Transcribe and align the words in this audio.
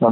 dans 0.00 0.10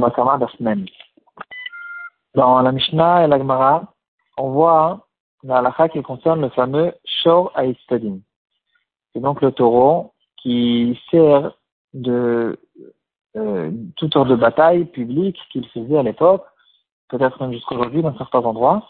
la 2.61 2.71
Mishnah 2.71 3.23
et 3.23 3.27
la 3.27 3.37
Gemara, 3.37 3.93
on 4.37 4.51
voit 4.51 5.07
la 5.43 5.57
halakha 5.57 5.89
qui 5.89 6.01
concerne 6.01 6.41
le 6.41 6.49
fameux 6.49 6.93
Shor 7.05 7.51
Haïstadim. 7.55 8.19
C'est 9.13 9.21
donc 9.21 9.41
le 9.41 9.51
taureau 9.51 10.13
qui 10.37 10.99
sert 11.09 11.53
de 11.93 12.59
euh, 13.35 13.71
sortes 14.13 14.27
de 14.27 14.35
batailles 14.35 14.85
publiques 14.85 15.39
qu'il 15.51 15.67
faisait 15.69 15.97
à 15.97 16.03
l'époque, 16.03 16.45
peut-être 17.09 17.41
même 17.41 17.53
jusqu'aujourd'hui 17.53 18.01
dans 18.01 18.17
certains 18.17 18.39
endroits. 18.39 18.83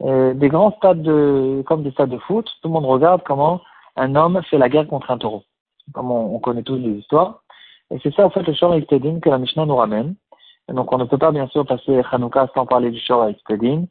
des 0.00 0.48
grands 0.48 0.72
stades 0.72 1.02
de, 1.02 1.62
comme 1.66 1.82
des 1.82 1.92
stades 1.92 2.10
de 2.10 2.18
foot, 2.18 2.46
tout 2.62 2.68
le 2.68 2.74
monde 2.74 2.86
regarde 2.86 3.22
comment 3.24 3.60
un 3.96 4.14
homme 4.14 4.42
fait 4.50 4.58
la 4.58 4.68
guerre 4.68 4.88
contre 4.88 5.10
un 5.10 5.18
taureau. 5.18 5.44
Comme 5.92 6.10
on, 6.10 6.38
connaît 6.40 6.62
tous 6.62 6.76
les 6.76 6.98
histoires. 6.98 7.42
Et 7.90 7.98
c'est 8.02 8.14
ça, 8.14 8.26
en 8.26 8.30
fait, 8.30 8.42
le 8.42 8.52
Shor 8.52 8.72
Haïstadim 8.72 9.20
que 9.20 9.30
la 9.30 9.38
Mishnah 9.38 9.66
nous 9.66 9.76
ramène. 9.76 10.16
Donc, 10.68 10.92
on 10.92 10.98
ne 10.98 11.04
peut 11.04 11.18
pas, 11.18 11.32
bien 11.32 11.46
sûr, 11.48 11.64
passer 11.64 12.02
Hanouka 12.10 12.48
sans 12.54 12.66
parler 12.66 12.90
du 12.90 12.98
Shor 13.00 13.22
Haïstadim 13.22 13.86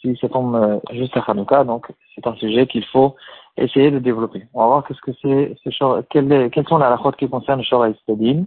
si 0.00 0.16
ça 0.20 0.28
tombe 0.28 0.54
euh, 0.54 0.78
juste 0.92 1.16
à 1.16 1.20
Hanouka, 1.20 1.64
donc 1.64 1.90
c'est 2.14 2.26
un 2.26 2.34
sujet 2.36 2.66
qu'il 2.66 2.84
faut 2.84 3.16
essayer 3.56 3.90
de 3.90 3.98
développer. 3.98 4.46
On 4.54 4.60
va 4.60 4.66
voir 4.66 4.84
qu'est-ce 4.86 5.00
que 5.00 5.12
c'est, 5.20 5.56
ce 5.64 6.02
quelles, 6.02 6.50
quelles 6.50 6.68
sont 6.68 6.78
les 6.78 6.84
halakhot 6.84 7.12
qui 7.12 7.28
concernent 7.28 7.58
le 7.58 7.64
Shor 7.64 7.86
Estadine. 7.86 8.46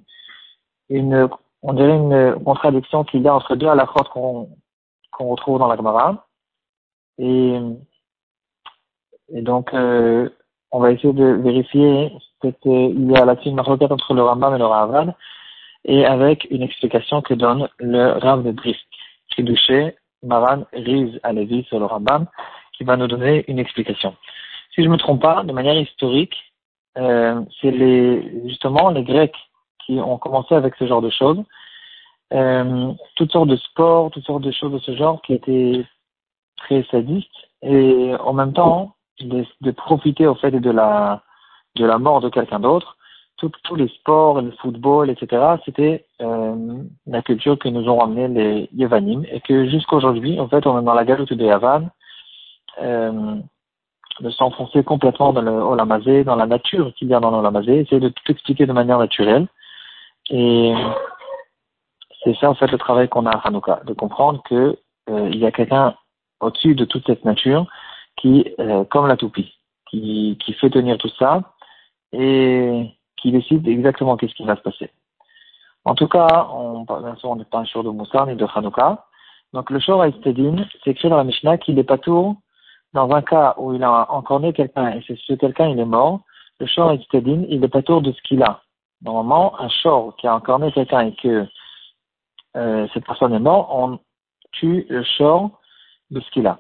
Une, 0.90 1.30
on 1.62 1.74
dirait 1.74 1.98
une 1.98 2.36
contradiction 2.44 3.04
qu'il 3.04 3.22
y 3.22 3.28
a 3.28 3.36
entre 3.36 3.56
deux 3.56 3.68
halakhot 3.68 4.06
qu'on, 4.14 4.50
qu'on 5.12 5.28
retrouve 5.28 5.60
dans 5.60 5.68
la 5.68 5.76
Gemara. 5.76 6.26
Et, 7.18 7.60
et 9.34 9.42
donc, 9.42 9.74
euh, 9.74 10.30
on 10.72 10.80
va 10.80 10.92
essayer 10.92 11.14
de 11.14 11.26
vérifier 11.26 12.14
qu'il 12.62 13.12
y 13.12 13.16
a 13.16 13.26
là-dessus 13.26 13.50
une 13.50 13.60
entre 13.60 14.14
le 14.14 14.24
Rambam 14.24 14.56
et 14.56 14.58
le 14.58 14.66
Ravad, 14.66 15.14
et 15.86 16.06
avec 16.06 16.48
une 16.52 16.62
explication 16.62 17.22
que 17.22 17.34
donne 17.34 17.68
le 17.80 18.12
Rav 18.20 18.44
de 18.44 18.52
Brisk, 18.52 18.86
douché 19.40 19.96
Maran 20.24 20.66
Riz 20.74 21.20
Alevi 21.24 21.64
sur 21.64 21.80
le 21.80 21.86
Rambam, 21.86 22.28
qui 22.78 22.84
va 22.84 22.98
nous 22.98 23.08
donner 23.08 23.44
une 23.48 23.60
explication. 23.60 24.16
Si 24.74 24.82
je 24.82 24.88
ne 24.88 24.94
me 24.94 24.98
trompe 24.98 25.22
pas, 25.22 25.44
de 25.44 25.52
manière 25.52 25.78
historique, 25.80 26.36
euh, 26.98 27.42
c'est 27.60 27.72
les, 27.72 28.48
justement 28.48 28.90
les 28.90 29.04
Grecs 29.04 29.36
qui 29.86 30.00
ont 30.00 30.18
commencé 30.18 30.54
avec 30.54 30.76
ce 30.76 30.86
genre 30.86 31.02
de 31.02 31.10
choses. 31.10 31.42
Euh, 32.34 32.94
toutes 33.16 33.32
sortes 33.32 33.50
de 33.50 33.58
sports, 33.58 34.12
toutes 34.12 34.26
sortes 34.26 34.44
de 34.44 34.52
choses 34.52 34.72
de 34.72 34.80
ce 34.80 34.96
genre 34.96 35.22
qui 35.22 35.34
étaient 35.34 35.84
très 36.58 36.84
sadistes 36.92 37.30
et 37.62 38.14
en 38.20 38.34
même 38.34 38.54
temps 38.54 38.96
de, 39.20 39.46
de 39.62 39.72
profiter 39.72 40.28
au 40.28 40.36
fait 40.36 40.52
de 40.52 40.72
la 40.72 41.24
de 41.76 41.86
la 41.86 41.98
mort 41.98 42.22
de 42.22 42.30
quelqu'un 42.30 42.60
d'autre 42.60 42.98
tous 43.64 43.76
les 43.76 43.88
sports, 43.90 44.42
le 44.42 44.52
football, 44.62 45.10
etc., 45.10 45.56
c'était 45.66 46.06
euh, 46.22 46.84
la 47.08 47.22
culture 47.22 47.58
que 47.58 47.70
nous 47.70 47.88
ont 47.90 47.98
ramené 47.98 48.28
les 48.28 48.70
Yevanim 48.74 49.24
et 49.32 49.42
que 49.42 49.70
jusqu'à 49.70 49.96
aujourd'hui, 49.96 50.40
en 50.40 50.48
fait, 50.48 50.66
on 50.68 50.80
est 50.80 50.84
dans 50.84 50.94
la 50.94 51.06
galoute 51.06 51.34
de 51.34 51.46
Yavan, 51.46 51.90
euh, 52.82 53.36
de 54.20 54.30
s'enfoncer 54.30 54.84
complètement 54.84 55.34
dans 55.34 55.42
le 55.42 55.52
Olamazé, 55.52 56.24
dans 56.24 56.36
la 56.36 56.46
nature 56.46 56.94
qu'il 56.96 57.08
y 57.08 57.14
a 57.14 57.20
dans 57.20 57.32
l'Olamazé, 57.32 57.80
essayer 57.80 58.00
de 58.00 58.10
tout 58.10 58.32
expliquer 58.32 58.66
de 58.66 58.74
manière 58.74 59.00
naturelle. 59.00 59.48
Et 60.30 60.74
c'est 62.24 62.36
ça, 62.38 62.50
en 62.50 62.56
fait, 62.56 62.72
le 62.72 62.78
travail 62.78 63.10
qu'on 63.10 63.26
a 63.26 63.32
à 63.32 63.48
Hanouka, 63.48 63.82
de 63.86 63.94
comprendre 63.94 64.42
que 64.44 64.78
euh, 65.10 65.30
il 65.32 65.40
y 65.40 65.46
a 65.46 65.52
quelqu'un 65.52 65.96
au-dessus 66.40 66.76
de 66.76 66.86
toute 66.86 67.06
cette 67.08 67.26
nature 67.26 67.66
qui, 68.18 68.54
euh, 68.60 68.84
comme 68.86 69.08
la 69.08 69.18
toupie, 69.18 69.54
qui, 69.90 70.38
qui 70.44 70.54
fait 70.54 70.70
tenir 70.70 70.98
tout 70.98 71.12
ça 71.18 71.42
et 72.14 72.90
qui 73.22 73.32
décide 73.32 73.68
exactement 73.68 74.18
qu'est-ce 74.18 74.34
qui 74.34 74.44
va 74.44 74.56
se 74.56 74.62
passer. 74.62 74.90
En 75.86 75.96
tout 75.96 76.08
cas, 76.08 76.48
on, 76.54 76.84
bien 76.84 77.16
sûr, 77.16 77.30
on 77.30 77.36
n'est 77.36 77.46
pas 77.46 77.60
un 77.60 77.66
jour 77.66 77.84
de 77.84 77.90
Moussar 77.90 78.28
ni 78.28 78.36
de 78.36 78.46
Hanouka. 78.54 79.06
Donc 79.54 79.70
le 79.70 79.80
Shor 79.80 80.02
Haïstedin, 80.02 80.66
c'est 80.84 80.92
écrit 80.92 81.10
dans 81.10 81.18
la 81.18 81.24
Mishnah 81.24 81.58
qu'il 81.58 81.78
est 81.80 81.84
pas 81.84 81.98
tout 81.98 82.38
dans 82.94 83.10
un 83.12 83.22
cas 83.22 83.56
où 83.58 83.74
il 83.74 83.84
a 83.84 84.12
encore 84.12 84.40
né 84.40 84.54
quelqu'un 84.54 84.92
et 84.92 85.04
c'est 85.08 85.18
ce 85.18 85.34
quelqu'un 85.34 85.70
il 85.70 85.80
est 85.80 85.86
mort. 85.86 86.22
Le 86.60 86.68
Shor 86.68 86.90
Haïstedin, 86.90 87.46
il 87.50 87.64
est 87.64 87.70
pas 87.70 87.82
tout 87.82 88.00
de 88.02 88.12
ce 88.12 88.22
qu'il 88.22 88.44
a. 88.44 88.62
Normalement, 89.02 89.60
un 89.60 89.70
Shor 89.70 90.16
qui 90.18 90.28
a 90.28 90.36
encore 90.36 90.60
né 90.60 90.72
quelqu'un 90.72 91.08
et 91.08 91.16
que 91.16 91.48
euh, 92.58 92.88
cette 92.94 93.06
personne 93.06 93.34
est 93.34 93.40
morte, 93.40 93.70
on 93.72 94.00
tue 94.52 94.86
le 94.90 95.04
Shor 95.04 95.50
de 96.12 96.20
ce 96.20 96.30
qu'il 96.32 96.48
a. 96.48 96.60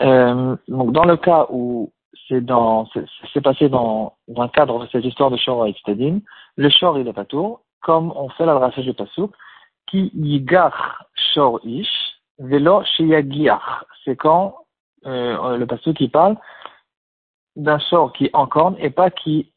Euh, 0.00 0.56
donc 0.68 0.92
dans 0.92 1.04
le 1.04 1.16
cas 1.16 1.46
où 1.50 1.92
c'est 2.28 2.40
dans, 2.40 2.88
c'est 3.32 3.40
passé 3.40 3.68
dans, 3.68 4.14
dans, 4.28 4.42
un 4.42 4.48
cadre 4.48 4.80
de 4.80 4.88
cette 4.90 5.04
histoire 5.04 5.30
de 5.30 5.36
Shor 5.36 5.66
et 5.66 5.72
Tzedin. 5.72 6.20
Le 6.56 6.70
Shor, 6.70 6.98
il 6.98 7.08
est 7.08 7.12
pas 7.12 7.24
tout, 7.24 7.58
comme 7.82 8.12
on 8.16 8.28
fait 8.30 8.46
l'adressage 8.46 8.84
du 8.84 8.94
Pasuk, 8.94 9.32
qui 9.86 10.10
yigar 10.14 11.04
Shor 11.34 11.60
ish, 11.64 11.88
velo 12.38 12.82
sheyagiach. 12.84 13.84
C'est 14.04 14.16
quand, 14.16 14.56
euh, 15.06 15.56
le 15.56 15.66
Pasuk 15.66 15.96
qui 15.96 16.08
parle 16.08 16.36
d'un 17.56 17.78
Shor 17.78 18.12
qui 18.12 18.30
encorne 18.32 18.76
et 18.78 18.90
pas 18.90 19.10
qui, 19.10 19.52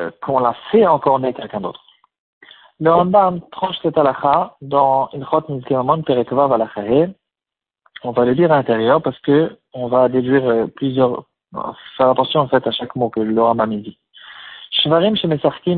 euh, 0.00 0.10
qu'on 0.22 0.38
l'a 0.38 0.54
fait 0.70 0.86
encorner 0.86 1.34
quelqu'un 1.34 1.60
d'autre. 1.60 1.82
Le 2.80 2.92
Rambam 2.92 3.40
tranche 3.50 3.76
cette 3.82 3.98
halakha 3.98 4.56
dans 4.62 5.08
Ilchot 5.12 5.42
Nizkiramon 5.48 6.02
Perekva 6.02 6.46
Valachahe. 6.46 7.12
On 8.04 8.12
va 8.12 8.24
le 8.24 8.32
lire 8.32 8.52
à 8.52 8.56
l'intérieur 8.56 9.02
parce 9.02 9.18
que 9.20 9.58
on 9.74 9.88
va 9.88 10.08
déduire 10.08 10.48
euh, 10.48 10.66
plusieurs 10.68 11.24
faire 11.96 12.10
attention 12.10 12.40
en 12.40 12.48
fait 12.48 12.66
à 12.66 12.70
chaque 12.70 12.94
mot 12.96 13.08
que 13.08 13.20
le 13.20 13.42
Rambam 13.42 13.80
dit. 13.80 13.98
Shvarim 14.70 15.14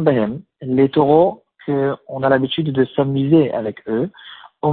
Bahem, 0.03 0.41
les 0.63 0.89
taureaux 0.89 1.45
qu'on 1.67 2.23
a 2.23 2.29
l'habitude 2.29 2.73
de 2.73 2.85
s'amuser 2.97 3.53
avec 3.53 3.89
eux, 3.89 4.11
et 4.63 4.69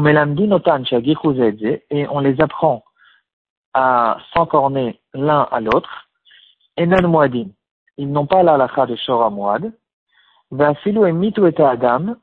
on 2.10 2.20
les 2.20 2.42
apprend 2.42 2.84
à 3.74 4.18
s'encorner 4.34 5.00
l'un 5.14 5.48
à 5.52 5.62
l'autre, 5.62 6.08
enan 6.78 7.08
moadim, 7.08 7.50
ils 7.98 8.12
n'ont 8.12 8.26
pas 8.26 8.44
la 8.44 8.58
lacha 8.58 8.86
de 8.86 8.96
shora 8.96 9.30
moad, 9.30 9.72
et 10.52 11.62
adam, 11.62 12.16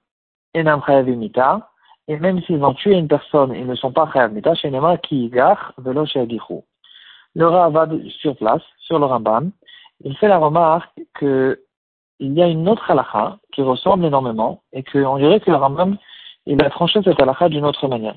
et 2.07 2.19
même 2.19 2.43
s'ils 2.43 2.63
ont 2.63 2.75
tué 2.75 2.97
une 2.97 3.09
personne, 3.09 3.55
ils 3.55 3.67
ne 3.67 3.75
sont 3.75 3.93
pas 3.93 4.11
chayavimita, 4.13 4.55
shenema 4.55 4.99
ki 4.99 5.33
velo 5.79 6.05
le 7.35 7.49
Ravad 7.49 8.01
sur 8.21 8.37
place, 8.37 8.63
sur 8.79 8.99
le 8.99 9.07
Rambam, 9.07 9.51
il 10.05 10.17
fait 10.17 10.29
la 10.29 10.39
remarque 10.39 10.93
qu'il 11.19 11.57
y 12.21 12.43
a 12.43 12.47
une 12.47 12.69
autre 12.69 12.91
halakha 12.91 13.39
qui 13.53 13.63
ressemble 13.63 14.05
énormément 14.05 14.63
et 14.73 14.83
qu'on 14.83 15.19
dirait 15.19 15.41
que 15.41 15.51
le 15.51 15.57
Rambam, 15.57 15.97
il 16.47 16.63
a 16.63 16.71
tranché 16.71 17.01
cette 17.03 17.21
halakha 17.21 17.49
d'une 17.49 17.65
autre 17.65 17.89
manière. 17.89 18.17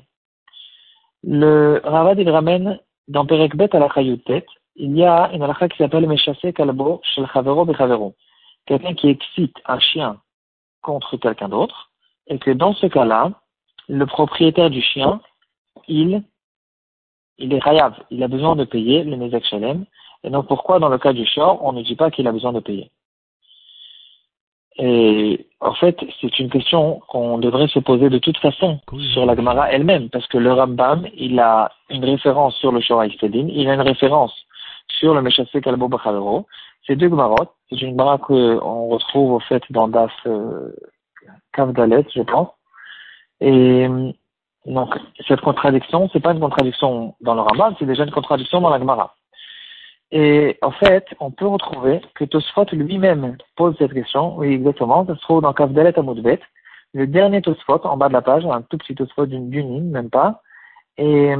Le 1.24 1.80
Ravad, 1.84 2.18
il 2.18 2.30
ramène 2.30 2.78
dans 3.08 3.26
Perekbet 3.26 3.74
halakha 3.74 4.02
Yutet, 4.02 4.46
il 4.76 4.96
y 4.96 5.04
a 5.04 5.30
une 5.32 5.42
halakha 5.42 5.68
qui 5.68 5.78
s'appelle 5.78 6.06
Meshase 6.06 6.52
Kalbo 6.54 7.00
Shel 7.02 7.26
Chavero. 7.32 8.14
Quelqu'un 8.66 8.94
qui 8.94 9.08
excite 9.08 9.56
un 9.66 9.80
chien 9.80 10.20
contre 10.82 11.16
quelqu'un 11.16 11.48
d'autre 11.48 11.90
et 12.28 12.38
que 12.38 12.50
dans 12.50 12.74
ce 12.74 12.86
cas-là, 12.86 13.32
le 13.88 14.06
propriétaire 14.06 14.70
du 14.70 14.82
chien, 14.82 15.20
il 15.88 16.22
il 17.38 17.52
est 17.52 17.62
rayav, 17.62 17.94
il 18.10 18.22
a 18.22 18.28
besoin 18.28 18.56
de 18.56 18.64
payer 18.64 19.04
le 19.04 19.16
Nezek 19.16 19.44
Shalem. 19.44 19.84
Et 20.24 20.30
donc 20.30 20.48
pourquoi 20.48 20.78
dans 20.78 20.88
le 20.88 20.98
cas 20.98 21.12
du 21.12 21.24
short, 21.26 21.60
on 21.62 21.72
ne 21.72 21.82
dit 21.82 21.96
pas 21.96 22.10
qu'il 22.10 22.26
a 22.26 22.32
besoin 22.32 22.52
de 22.52 22.60
payer? 22.60 22.90
Et 24.80 25.46
en 25.60 25.74
fait, 25.74 25.98
c'est 26.20 26.38
une 26.38 26.50
question 26.50 27.00
qu'on 27.08 27.38
devrait 27.38 27.66
se 27.66 27.80
poser 27.80 28.10
de 28.10 28.18
toute 28.18 28.38
façon 28.38 28.78
sur 29.12 29.26
la 29.26 29.34
Gemara 29.34 29.72
elle-même, 29.72 30.08
parce 30.08 30.26
que 30.28 30.38
le 30.38 30.52
Rambam, 30.52 31.06
il 31.16 31.40
a 31.40 31.72
une 31.90 32.04
référence 32.04 32.54
sur 32.56 32.70
le 32.70 32.80
Shor 32.80 33.04
il 33.04 33.68
a 33.68 33.74
une 33.74 33.80
référence 33.80 34.32
sur 34.86 35.14
le 35.14 35.22
Meshasek 35.22 35.64
Kalbo 35.64 35.88
Bachavero. 35.88 36.46
Ces 36.86 36.94
deux 36.94 37.08
Gemarot, 37.08 37.48
c'est 37.68 37.82
une 37.82 37.90
Gemara 37.90 38.18
qu'on 38.18 38.88
retrouve 38.88 39.32
au 39.32 39.40
fait 39.40 39.62
dans 39.70 39.88
Das 39.88 40.10
euh, 40.26 40.72
Kavdalet, 41.52 42.06
je 42.14 42.22
pense. 42.22 42.48
Et 43.40 43.88
donc, 44.68 44.94
cette 45.26 45.40
contradiction, 45.40 46.08
c'est 46.12 46.20
pas 46.20 46.32
une 46.32 46.40
contradiction 46.40 47.14
dans 47.20 47.34
le 47.34 47.40
Rambam, 47.40 47.74
c'est 47.78 47.86
déjà 47.86 48.04
une 48.04 48.10
contradiction 48.10 48.60
dans 48.60 48.70
la 48.70 48.78
Gemara. 48.78 49.14
Et 50.10 50.58
en 50.62 50.70
fait, 50.70 51.06
on 51.20 51.30
peut 51.30 51.46
retrouver 51.46 52.00
que 52.14 52.24
Tosfot 52.24 52.66
lui-même 52.72 53.36
pose 53.56 53.74
cette 53.78 53.92
question. 53.92 54.36
Oui, 54.38 54.54
exactement. 54.54 55.06
Ça 55.06 55.14
se 55.16 55.20
trouve 55.20 55.42
dans 55.42 55.52
Kavdalet 55.52 55.98
Amoudbet. 55.98 56.40
Le 56.94 57.06
dernier 57.06 57.42
Tosfot, 57.42 57.80
en 57.84 57.96
bas 57.96 58.08
de 58.08 58.14
la 58.14 58.22
page, 58.22 58.46
un 58.46 58.62
tout 58.62 58.78
petit 58.78 58.94
Tosfot 58.94 59.26
d'une 59.26 59.50
ligne, 59.50 59.90
même 59.90 60.10
pas. 60.10 60.42
Et 60.96 61.34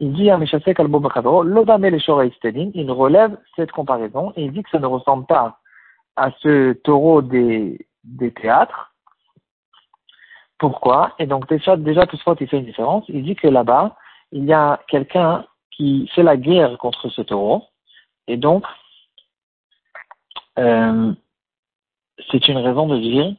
il 0.00 0.12
dit 0.12 0.30
à 0.30 0.38
Meshasek 0.38 0.80
Albo 0.80 1.00
Bakadro, 1.00 1.42
Lodame 1.42 1.86
le 1.86 2.70
il 2.74 2.90
relève 2.90 3.36
cette 3.56 3.72
comparaison 3.72 4.32
et 4.36 4.44
il 4.44 4.52
dit 4.52 4.62
que 4.62 4.70
ça 4.70 4.78
ne 4.78 4.86
ressemble 4.86 5.26
pas 5.26 5.58
à 6.16 6.30
ce 6.40 6.72
taureau 6.72 7.22
des, 7.22 7.86
des 8.04 8.32
théâtres, 8.32 8.89
pourquoi. 10.60 11.14
Et 11.18 11.26
donc 11.26 11.48
déjà, 11.48 11.76
déjà 11.76 12.06
tout 12.06 12.18
il 12.40 12.46
fait 12.46 12.58
une 12.58 12.66
différence. 12.66 13.04
Il 13.08 13.24
dit 13.24 13.34
que 13.34 13.48
là-bas, 13.48 13.96
il 14.30 14.44
y 14.44 14.52
a 14.52 14.78
quelqu'un 14.86 15.46
qui 15.72 16.06
fait 16.14 16.22
la 16.22 16.36
guerre 16.36 16.76
contre 16.78 17.08
ce 17.08 17.22
taureau, 17.22 17.64
et 18.28 18.36
donc 18.36 18.64
euh, 20.58 21.12
c'est 22.30 22.46
une 22.48 22.58
raison 22.58 22.86
de 22.86 22.98
dire 22.98 23.34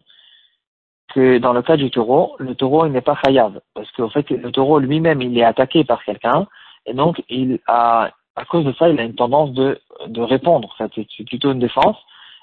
que 1.14 1.38
dans 1.38 1.54
le 1.54 1.62
cas 1.62 1.78
du 1.78 1.92
taureau, 1.92 2.36
le 2.40 2.56
taureau 2.56 2.86
il 2.88 2.92
n'est 2.92 3.02
pas 3.02 3.20
chayav, 3.24 3.62
parce 3.76 3.92
qu'en 3.92 4.10
fait 4.10 4.28
le 4.32 4.52
taureau 4.52 4.80
lui-même 4.80 5.22
il 5.22 5.38
est 5.38 5.44
attaqué 5.44 5.84
par 5.84 6.04
quelqu'un, 6.04 6.48
et 6.88 6.94
donc 6.94 7.24
il 7.30 7.60
a, 7.68 8.10
à 8.36 8.46
cause 8.46 8.66
de 8.66 8.74
ça, 8.74 8.90
il 8.90 9.00
a 9.00 9.04
une 9.04 9.16
tendance 9.16 9.52
de, 9.52 9.80
de 10.08 10.22
répondre, 10.22 10.76
c'est 10.78 11.26
plutôt 11.26 11.52
une 11.52 11.60
défense, 11.60 11.98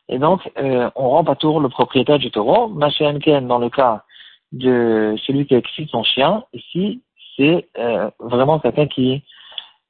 et 0.08 0.18
donc 0.18 0.48
euh, 0.58 0.88
on 0.94 1.08
rend 1.08 1.24
pas 1.24 1.34
tour 1.34 1.60
le 1.60 1.68
propriétaire 1.68 2.20
du 2.20 2.30
taureau. 2.30 2.68
Machéenken, 2.68 3.48
dans 3.48 3.58
le 3.58 3.70
cas 3.70 4.04
de 4.52 5.14
celui 5.26 5.46
qui 5.46 5.54
excite 5.54 5.90
son 5.90 6.02
chien, 6.02 6.44
ici 6.52 7.02
c'est 7.36 7.68
euh, 7.78 8.10
vraiment 8.18 8.58
quelqu'un 8.58 8.86
qui, 8.86 9.22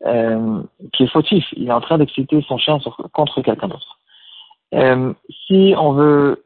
euh, 0.04 0.62
qui 0.92 1.04
est 1.04 1.12
fautif, 1.12 1.44
il 1.56 1.68
est 1.68 1.72
en 1.72 1.80
train 1.80 1.98
d'exciter 1.98 2.42
son 2.42 2.58
chien 2.58 2.78
contre 3.12 3.42
quelqu'un 3.42 3.68
d'autre. 3.68 3.98
Euh, 4.74 5.14
si 5.46 5.74
on 5.78 5.92
veut 5.92 6.44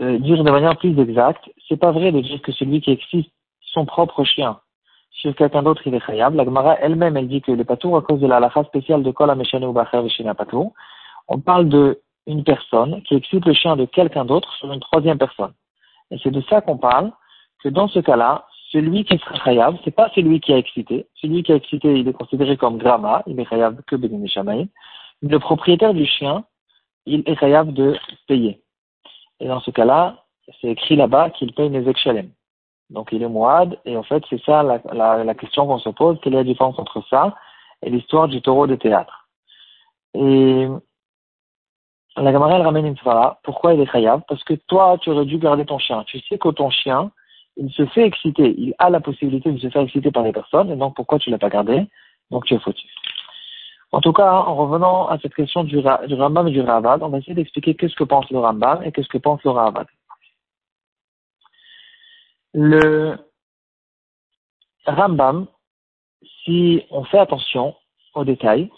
euh, 0.00 0.18
dire 0.18 0.42
de 0.42 0.50
manière 0.50 0.76
plus 0.76 0.98
exacte, 0.98 1.50
c'est 1.68 1.76
pas 1.76 1.90
vrai 1.90 2.12
de 2.12 2.20
dire 2.20 2.40
que 2.40 2.52
celui 2.52 2.80
qui 2.80 2.92
excite 2.92 3.30
son 3.60 3.84
propre 3.84 4.24
chien 4.24 4.60
sur 5.10 5.34
quelqu'un 5.34 5.62
d'autre, 5.62 5.82
il 5.86 5.94
est 5.94 6.04
khayab. 6.04 6.34
La 6.34 6.44
Gemara 6.44 6.78
elle-même, 6.80 7.16
elle 7.16 7.28
dit 7.28 7.42
que 7.42 7.52
le 7.52 7.64
patour, 7.64 7.96
à 7.96 8.02
cause 8.02 8.20
de 8.20 8.26
la 8.26 8.36
halakha 8.36 8.64
spéciale 8.64 9.02
de 9.02 9.10
kol 9.10 9.30
ameshane 9.30 9.64
ou 9.64 9.72
bacher 9.72 10.24
patour, 10.36 10.72
on 11.28 11.38
parle 11.38 11.68
de 11.68 12.00
une 12.26 12.44
personne 12.44 13.02
qui 13.02 13.14
excite 13.14 13.44
le 13.44 13.52
chien 13.52 13.76
de 13.76 13.84
quelqu'un 13.84 14.24
d'autre 14.24 14.52
sur 14.54 14.72
une 14.72 14.80
troisième 14.80 15.18
personne. 15.18 15.52
Et 16.12 16.18
c'est 16.22 16.30
de 16.30 16.42
ça 16.42 16.60
qu'on 16.60 16.76
parle, 16.76 17.10
que 17.64 17.68
dans 17.68 17.88
ce 17.88 17.98
cas-là, 17.98 18.46
celui 18.70 19.04
qui 19.04 19.18
sera 19.18 19.38
khayab, 19.38 19.76
c'est 19.84 19.94
pas 19.94 20.10
celui 20.14 20.40
qui 20.40 20.52
a 20.52 20.58
excité. 20.58 21.06
Celui 21.14 21.42
qui 21.42 21.52
a 21.52 21.56
excité, 21.56 21.98
il 21.98 22.06
est 22.08 22.12
considéré 22.12 22.56
comme 22.56 22.78
grama, 22.78 23.22
il 23.26 23.40
est 23.40 23.46
khayab 23.46 23.80
que 23.86 23.96
bénin 23.96 24.26
Le 25.22 25.38
propriétaire 25.38 25.94
du 25.94 26.06
chien, 26.06 26.44
il 27.06 27.22
est 27.26 27.36
khayab 27.36 27.72
de 27.72 27.96
payer. 28.28 28.62
Et 29.40 29.48
dans 29.48 29.60
ce 29.60 29.70
cas-là, 29.70 30.24
c'est 30.60 30.68
écrit 30.68 30.96
là-bas 30.96 31.30
qu'il 31.30 31.52
paye 31.54 31.70
les 31.70 31.94
shalem. 31.94 32.30
Donc 32.90 33.08
il 33.10 33.22
est 33.22 33.28
mouad, 33.28 33.78
et 33.86 33.96
en 33.96 34.02
fait 34.02 34.22
c'est 34.28 34.42
ça 34.42 34.62
la, 34.62 34.80
la, 34.92 35.24
la 35.24 35.34
question 35.34 35.66
qu'on 35.66 35.78
se 35.78 35.88
pose, 35.88 36.18
quelle 36.22 36.34
est 36.34 36.38
la 36.38 36.44
différence 36.44 36.78
entre 36.78 37.02
ça 37.08 37.34
et 37.82 37.88
l'histoire 37.88 38.28
du 38.28 38.42
taureau 38.42 38.66
de 38.66 38.74
théâtre. 38.74 39.28
Et 40.14 40.66
la 42.16 42.32
Gamara 42.32 42.56
elle 42.56 42.62
ramène 42.62 42.86
une 42.86 42.96
fois 42.96 43.40
pourquoi 43.42 43.74
il 43.74 43.80
est 43.80 43.90
khayab 43.90 44.22
Parce 44.28 44.44
que 44.44 44.54
toi 44.54 44.98
tu 45.00 45.10
aurais 45.10 45.24
dû 45.24 45.38
garder 45.38 45.64
ton 45.64 45.78
chien. 45.78 46.04
Tu 46.04 46.20
sais 46.20 46.38
que 46.38 46.48
ton 46.50 46.70
chien, 46.70 47.10
il 47.56 47.70
se 47.72 47.86
fait 47.86 48.06
exciter, 48.06 48.54
il 48.58 48.74
a 48.78 48.90
la 48.90 49.00
possibilité 49.00 49.50
de 49.50 49.58
se 49.58 49.68
faire 49.68 49.82
exciter 49.82 50.10
par 50.10 50.22
les 50.22 50.32
personnes, 50.32 50.70
et 50.70 50.76
donc 50.76 50.96
pourquoi 50.96 51.18
tu 51.18 51.30
l'as 51.30 51.38
pas 51.38 51.50
gardé? 51.50 51.86
Donc 52.30 52.44
tu 52.46 52.54
es 52.54 52.58
fautif. 52.58 52.90
En 53.92 54.00
tout 54.00 54.14
cas, 54.14 54.32
en 54.32 54.54
revenant 54.54 55.06
à 55.08 55.18
cette 55.18 55.34
question 55.34 55.64
du, 55.64 55.76
du 55.76 56.14
Rambam 56.14 56.48
et 56.48 56.50
du 56.50 56.62
Ravad, 56.62 57.02
on 57.02 57.08
va 57.08 57.18
essayer 57.18 57.34
d'expliquer 57.34 57.74
qu'est-ce 57.74 57.94
que 57.94 58.04
pense 58.04 58.30
le 58.30 58.38
Rambam 58.38 58.82
et 58.82 58.90
qu'est-ce 58.90 59.08
que 59.08 59.18
pense 59.18 59.42
le 59.44 59.50
Ravad. 59.50 59.86
Le 62.54 63.18
Rambam, 64.86 65.46
si 66.42 66.82
on 66.90 67.04
fait 67.04 67.18
attention 67.18 67.74
aux 68.14 68.24
détails, 68.24 68.70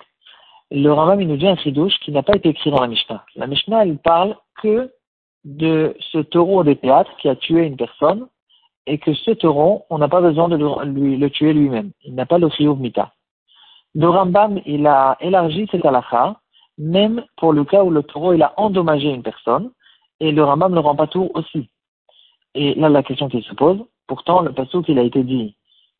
le 0.75 0.93
Rambam 0.93 1.21
il 1.21 1.29
nous 1.29 1.37
dit 1.37 1.47
un 1.47 1.56
chidouche 1.56 1.99
qui 2.00 2.11
n'a 2.11 2.23
pas 2.23 2.35
été 2.35 2.49
écrit 2.49 2.71
dans 2.71 2.81
la 2.81 2.88
Mishnah. 2.88 3.25
La 3.37 3.47
Mishnah, 3.47 3.85
il 3.85 3.99
parle 3.99 4.37
que 4.61 4.91
de 5.44 5.94
ce 6.12 6.19
taureau 6.19 6.65
des 6.65 6.76
théâtres 6.76 7.15
qui 7.19 7.29
a 7.29 7.37
tué 7.37 7.65
une 7.65 7.76
personne 7.76 8.26
et 8.87 8.99
que 8.99 9.15
ce 9.15 9.31
taureau, 9.31 9.85
on 9.88 9.99
n'a 9.99 10.09
pas 10.09 10.21
besoin 10.21 10.49
de 10.49 10.56
le, 10.56 11.17
le 11.17 11.31
tuer 11.31 11.53
lui-même. 11.53 11.93
Il 12.03 12.15
n'a 12.15 12.26
pas 12.26 12.38
le 12.38 12.49
chiyuv 12.50 12.79
mita. 12.79 13.12
Le 13.94 14.09
Rambam, 14.09 14.61
il 14.67 14.87
a 14.87 15.17
élargi 15.21 15.69
cette 15.71 15.87
halakha, 15.87 16.41
même 16.77 17.25
pour 17.37 17.53
le 17.53 17.65
cas 17.65 17.85
où 17.85 17.91
le 17.91 18.03
taureau, 18.03 18.32
il 18.32 18.43
a 18.43 18.53
endommagé 18.56 19.09
une 19.11 19.23
personne, 19.23 19.70
et 20.19 20.32
le 20.32 20.43
Rambam 20.43 20.75
ne 20.75 20.81
rend 20.81 20.97
pas 20.97 21.06
tour 21.06 21.31
aussi. 21.35 21.70
Et 22.55 22.75
là, 22.75 22.88
la 22.88 23.03
question 23.03 23.29
qui 23.29 23.43
se 23.43 23.55
pose, 23.55 23.79
pourtant, 24.09 24.43
le 24.43 24.53
passage 24.53 24.82
qu'il 24.82 24.99
a 24.99 25.03
été 25.03 25.23
dit, 25.23 25.56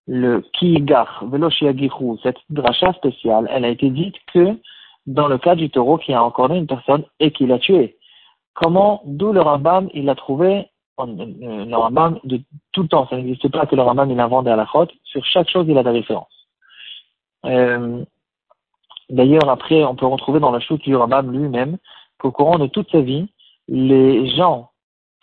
le 0.07 0.43
ki 0.53 0.81
gar 0.83 1.25
veloshiagihu, 1.25 2.19
cette 2.23 2.39
dracha 2.51 2.93
spéciale, 2.95 3.49
elle 3.51 3.65
a 3.65 3.69
été 3.69 3.91
dite 3.91 4.17
que 4.33 4.59
dans 5.07 5.29
le 5.29 5.39
cas 5.39 5.55
du 5.55 5.71
taureau 5.71 5.99
qui 5.99 6.13
a 6.13 6.23
encorné 6.23 6.59
une 6.59 6.67
personne 6.67 7.05
et 7.21 7.31
qui 7.31 7.47
l'a 7.47 7.59
tué. 7.59 7.97
Comment, 8.55 9.03
d'où 9.05 9.33
le 9.33 9.41
Rambam, 9.41 9.89
il 9.95 10.09
a 10.09 10.15
trouvé, 10.15 10.67
euh, 11.01 11.65
le 11.65 11.77
Rambam, 11.77 12.21
de 12.25 12.41
tout 12.73 12.83
le 12.83 12.89
temps, 12.89 13.07
ça 13.09 13.17
n'existe 13.17 13.49
pas 13.51 13.67
que 13.67 13.75
le 13.75 13.83
Rambam, 13.83 14.11
il 14.11 14.21
invente 14.21 14.45
des 14.45 14.51
halakhot, 14.51 14.89
sur 15.03 15.25
chaque 15.25 15.51
chose, 15.51 15.67
il 15.69 15.77
a 15.77 15.83
des 15.83 15.91
références. 15.91 16.49
Euh, 17.47 18.05
d'ailleurs, 19.11 19.49
après, 19.49 19.85
on 19.85 19.97
peut 19.97 20.07
retrouver 20.07 20.41
dans 20.41 20.51
la 20.51 20.61
chute 20.61 20.83
du 20.83 20.95
Rambam 20.95 21.33
lui-même 21.33 21.79
qu'au 22.19 22.31
courant 22.31 22.59
de 22.59 22.67
toute 22.67 22.91
sa 22.91 23.01
vie, 23.01 23.29
les 23.69 24.29
gens 24.37 24.71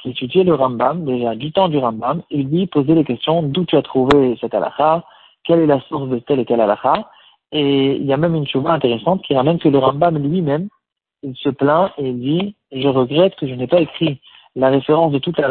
qui 0.02 0.10
étudiaient 0.10 0.44
le 0.44 0.56
Rambam, 0.56 1.06
déjà 1.06 1.36
du 1.36 1.52
temps 1.52 1.70
du 1.70 1.78
Rambam, 1.78 2.22
ils 2.30 2.48
lui 2.48 2.68
posaient 2.68 2.96
les 2.96 3.04
questions 3.04 3.44
d'où 3.44 3.66
tu 3.66 3.78
as 3.78 3.82
trouvé 3.82 4.38
cette 4.42 4.54
halakha, 4.54 5.04
quelle 5.44 5.60
est 5.60 5.68
la 5.68 5.80
source 5.82 6.10
de 6.10 6.20
telle 6.20 6.40
et 6.40 6.46
telle 6.46 6.62
halakha, 6.62 7.10
et 7.52 7.96
il 7.96 8.06
y 8.06 8.14
a 8.14 8.18
même 8.18 8.36
une 8.36 8.48
chose 8.48 8.66
intéressante 8.66 9.22
qui 9.24 9.36
ramène 9.36 9.60
que 9.60 9.70
le 9.70 9.78
Rambam 9.78 10.18
lui-même, 10.18 10.70
il 11.24 11.36
se 11.36 11.50
plaint 11.50 11.92
et 11.98 12.10
il 12.10 12.20
dit, 12.20 12.56
je 12.72 12.88
regrette 12.88 13.36
que 13.36 13.48
je 13.48 13.54
n'ai 13.54 13.68
pas 13.68 13.82
écrit 13.82 14.22
la 14.56 14.70
référence 14.70 15.12
de 15.12 15.20
toute 15.20 15.38
la 15.38 15.50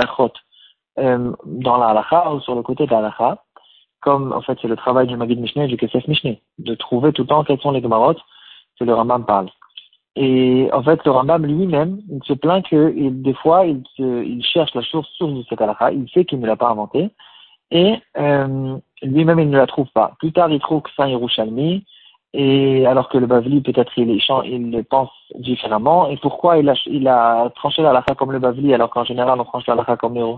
euh, 0.99 1.33
dans 1.47 1.77
la 1.77 1.87
halakha 1.89 2.33
ou 2.33 2.41
sur 2.41 2.55
le 2.55 2.63
côté 2.63 2.87
de 2.87 2.91
la 2.91 3.39
comme 4.01 4.33
en 4.33 4.41
fait 4.41 4.59
c'est 4.61 4.69
le 4.69 4.77
travail 4.77 5.07
du 5.07 5.17
Magid 5.17 5.39
Mishneh 5.39 5.65
et 5.65 5.69
du 5.69 5.77
Kesef 5.77 6.07
Mishneh, 6.09 6.41
de 6.59 6.75
trouver 6.75 7.13
tout 7.13 7.23
le 7.23 7.29
temps 7.29 7.45
quels 7.45 7.61
sont 7.61 7.71
les 7.71 7.83
Gemarot 7.83 8.17
que 8.79 8.85
le 8.85 8.95
Rambam 8.95 9.25
parle. 9.27 9.51
Et 10.23 10.69
en 10.75 10.83
fait, 10.83 11.03
le 11.07 11.13
Rambam 11.13 11.47
lui-même, 11.47 11.99
il 12.11 12.23
se 12.25 12.35
plaint 12.35 12.63
que 12.69 12.93
des 13.09 13.33
fois, 13.33 13.65
il, 13.65 14.45
cherche 14.45 14.75
la 14.75 14.83
source, 14.83 15.09
source 15.17 15.33
de 15.33 15.43
cette 15.49 15.63
halakha, 15.63 15.93
il 15.93 16.07
sait 16.11 16.27
qu'il 16.27 16.41
ne 16.41 16.47
l'a 16.47 16.57
pas 16.57 16.69
inventée, 16.69 17.09
et 17.71 17.95
euh, 18.19 18.77
lui-même, 19.03 19.39
il 19.39 19.49
ne 19.49 19.57
la 19.57 19.67
trouve 19.67 19.89
pas. 19.95 20.13
Plus 20.19 20.31
tard, 20.31 20.51
il 20.51 20.61
trouve 20.61 20.83
que 20.83 20.91
un 20.99 21.09
Yerushalmi, 21.09 21.87
et 22.35 22.85
alors 22.87 23.09
que 23.09 23.17
le 23.17 23.27
Bavli, 23.27 23.63
peut-être, 23.63 23.93
il, 23.97 24.11
il 24.11 24.71
le 24.71 24.83
pense 24.83 25.09
différemment. 25.37 26.11
Et 26.11 26.19
pourquoi 26.19 26.59
il 26.59 26.69
a, 27.09 27.51
tranché 27.57 27.81
la 27.81 28.05
comme 28.19 28.33
le 28.33 28.41
Bavli, 28.41 28.75
alors 28.75 28.91
qu'en 28.91 29.05
général, 29.05 29.41
on 29.41 29.45
tranche 29.45 29.67
la 29.69 29.97
comme 29.97 30.17
le 30.17 30.35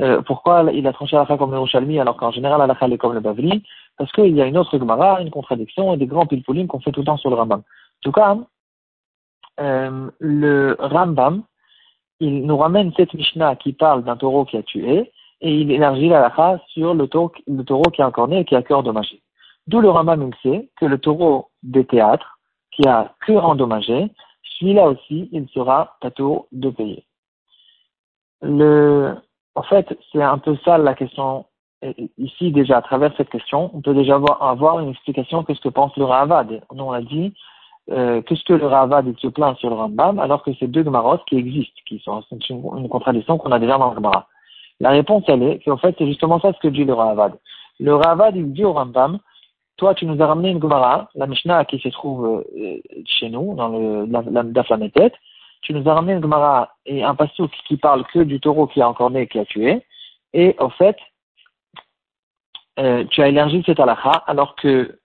euh, 0.00 0.20
pourquoi 0.22 0.64
il 0.72 0.86
a 0.86 0.92
tranché 0.92 1.16
comme 1.38 1.52
le 1.52 2.00
alors 2.00 2.16
qu'en 2.16 2.30
général 2.30 2.60
la 2.68 2.86
est 2.86 2.98
comme 2.98 3.14
le 3.14 3.20
Bavli? 3.20 3.62
Parce 3.96 4.12
qu'il 4.12 4.36
y 4.36 4.42
a 4.42 4.46
une 4.46 4.58
autre 4.58 4.78
Gemara, 4.78 5.22
une 5.22 5.30
contradiction 5.30 5.94
et 5.94 5.96
des 5.96 6.06
grands 6.06 6.26
pilpoulim 6.26 6.68
qu'on 6.68 6.78
fait 6.78 6.92
tout 6.92 7.00
le 7.00 7.06
temps 7.06 7.16
sur 7.16 7.30
le 7.30 7.36
Rambam. 7.36 7.60
En 7.60 8.02
tout 8.02 8.12
cas, 8.12 8.36
euh, 9.60 10.10
le 10.18 10.76
Rambam, 10.78 11.42
il 12.20 12.46
nous 12.46 12.56
ramène 12.56 12.92
cette 12.96 13.14
Mishnah 13.14 13.56
qui 13.56 13.72
parle 13.72 14.04
d'un 14.04 14.16
taureau 14.16 14.44
qui 14.44 14.56
a 14.56 14.62
tué 14.62 15.12
et 15.40 15.54
il 15.54 15.70
élargit 15.70 16.08
la 16.08 16.20
lacha 16.20 16.60
sur 16.68 16.94
le 16.94 17.06
taureau, 17.06 17.30
qui 17.30 18.02
a 18.02 18.08
encorné 18.08 18.40
et 18.40 18.44
qui 18.44 18.56
a 18.56 18.62
cœur 18.62 18.80
endommagé. 18.80 19.22
D'où 19.66 19.80
le 19.80 19.90
Rambam 19.90 20.22
il 20.22 20.34
sait 20.42 20.68
que 20.76 20.86
le 20.86 20.98
taureau 20.98 21.50
des 21.62 21.84
théâtres 21.84 22.38
qui 22.72 22.88
a 22.88 23.14
cœur 23.26 23.44
endommagé, 23.44 24.10
celui-là 24.58 24.88
aussi, 24.88 25.28
il 25.32 25.48
sera 25.48 25.96
tato 26.00 26.48
de 26.52 26.70
payer. 26.70 27.04
En 28.42 29.62
fait, 29.62 29.98
c'est 30.12 30.22
un 30.22 30.38
peu 30.38 30.56
ça 30.64 30.78
la 30.78 30.94
question. 30.94 31.46
Ici, 32.16 32.50
déjà, 32.52 32.78
à 32.78 32.82
travers 32.82 33.12
cette 33.16 33.30
question, 33.30 33.70
on 33.74 33.80
peut 33.80 33.94
déjà 33.94 34.16
avoir, 34.40 34.80
une 34.80 34.90
explication 34.90 35.42
de 35.42 35.54
ce 35.54 35.60
que 35.60 35.68
pense 35.68 35.96
le 35.96 36.04
Ravad. 36.04 36.60
Nous, 36.72 36.84
on 36.84 36.92
a 36.92 37.02
dit 37.02 37.34
euh, 37.90 38.20
qu'est-ce 38.22 38.44
que 38.44 38.52
le 38.52 38.66
Ravad 38.66 39.06
se 39.18 39.28
plaint 39.28 39.56
sur 39.58 39.70
le 39.70 39.76
Rambam, 39.76 40.18
alors 40.18 40.42
que 40.42 40.50
c'est 40.58 40.66
deux 40.66 40.84
Gemaros 40.84 41.20
qui 41.26 41.36
existent, 41.36 41.80
qui 41.86 41.98
sont 42.00 42.22
une, 42.30 42.88
contradiction 42.88 43.38
qu'on 43.38 43.52
a 43.52 43.58
déjà 43.58 43.78
dans 43.78 43.90
le 43.90 43.96
Gemara. 43.96 44.26
La 44.80 44.90
réponse, 44.90 45.24
elle 45.28 45.42
est 45.42 45.64
qu'en 45.64 45.78
fait, 45.78 45.94
c'est 45.98 46.06
justement 46.06 46.38
ça 46.40 46.52
ce 46.52 46.58
que 46.58 46.68
dit 46.68 46.84
le 46.84 46.92
Ravad. 46.92 47.38
Le 47.80 47.94
Ravad, 47.94 48.36
il 48.36 48.52
dit 48.52 48.64
au 48.64 48.72
Rambam, 48.72 49.18
toi, 49.76 49.94
tu 49.94 50.06
nous 50.06 50.20
as 50.22 50.26
ramené 50.26 50.50
une 50.50 50.60
Gemara, 50.60 51.08
la 51.14 51.26
Mishnah 51.26 51.64
qui 51.64 51.78
se 51.78 51.88
trouve 51.88 52.44
euh, 52.58 52.78
chez 53.06 53.30
nous, 53.30 53.54
dans 53.54 53.68
le, 53.68 54.06
la, 54.06 54.22
la, 54.22 54.42
tu 55.62 55.72
nous 55.72 55.88
as 55.88 55.94
ramené 55.94 56.14
une 56.14 56.22
Gemara 56.22 56.74
et 56.84 57.02
un 57.02 57.14
passouk 57.14 57.50
qui 57.66 57.76
parle 57.76 58.04
que 58.06 58.20
du 58.20 58.40
taureau 58.40 58.66
qui 58.66 58.82
a 58.82 58.88
encore 58.88 59.10
né 59.10 59.22
et 59.22 59.28
qui 59.28 59.38
a 59.38 59.44
tué, 59.44 59.82
et 60.34 60.56
au 60.58 60.68
fait, 60.70 60.96
euh, 62.78 63.04
tu 63.10 63.22
as 63.22 63.28
élargi 63.28 63.62
cette 63.64 63.80
halakha, 63.80 64.22
alors 64.26 64.54
que 64.56 64.98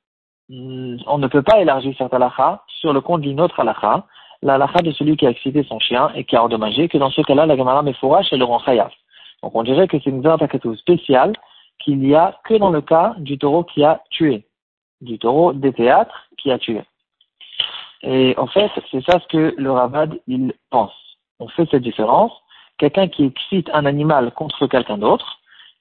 on 1.07 1.17
ne 1.17 1.27
peut 1.27 1.41
pas 1.41 1.59
élargir 1.59 1.95
cette 1.97 2.13
halakha 2.13 2.63
sur 2.67 2.93
le 2.93 3.01
compte 3.01 3.21
d'une 3.21 3.41
autre 3.41 3.59
halakha, 3.59 4.05
la 4.41 4.57
de 4.57 4.91
celui 4.91 5.15
qui 5.15 5.25
a 5.25 5.29
excité 5.29 5.63
son 5.63 5.79
chien 5.79 6.11
et 6.15 6.25
qui 6.25 6.35
a 6.35 6.43
endommagé, 6.43 6.89
que 6.89 6.97
dans 6.97 7.09
ce 7.09 7.21
cas-là, 7.21 7.45
la 7.45 7.55
Gemara 7.55 7.81
Mefourash 7.81 8.31
et 8.33 8.37
le 8.37 8.43
rend 8.43 8.61
Donc 9.41 9.55
on 9.55 9.63
dirait 9.63 9.87
que 9.87 9.97
c'est 9.99 10.09
une 10.09 10.21
Zertakatou 10.21 10.75
spéciale 10.75 11.33
qu'il 11.79 12.05
y 12.05 12.13
a 12.13 12.37
que 12.43 12.55
dans 12.55 12.69
le 12.69 12.81
cas 12.81 13.15
du 13.17 13.37
taureau 13.37 13.63
qui 13.63 13.83
a 13.83 14.01
tué, 14.09 14.45
du 15.01 15.17
taureau 15.17 15.53
des 15.53 15.73
théâtres 15.73 16.27
qui 16.37 16.51
a 16.51 16.57
tué. 16.57 16.81
Et 18.03 18.35
en 18.37 18.47
fait, 18.47 18.69
c'est 18.91 19.03
ça 19.05 19.19
ce 19.19 19.27
que 19.27 19.55
le 19.57 19.71
Ravad, 19.71 20.19
il 20.27 20.53
pense. 20.69 20.93
On 21.39 21.47
fait 21.47 21.67
cette 21.71 21.83
différence. 21.83 22.33
Quelqu'un 22.77 23.07
qui 23.07 23.25
excite 23.25 23.69
un 23.73 23.85
animal 23.85 24.31
contre 24.31 24.67
quelqu'un 24.67 24.97
d'autre, 24.97 25.39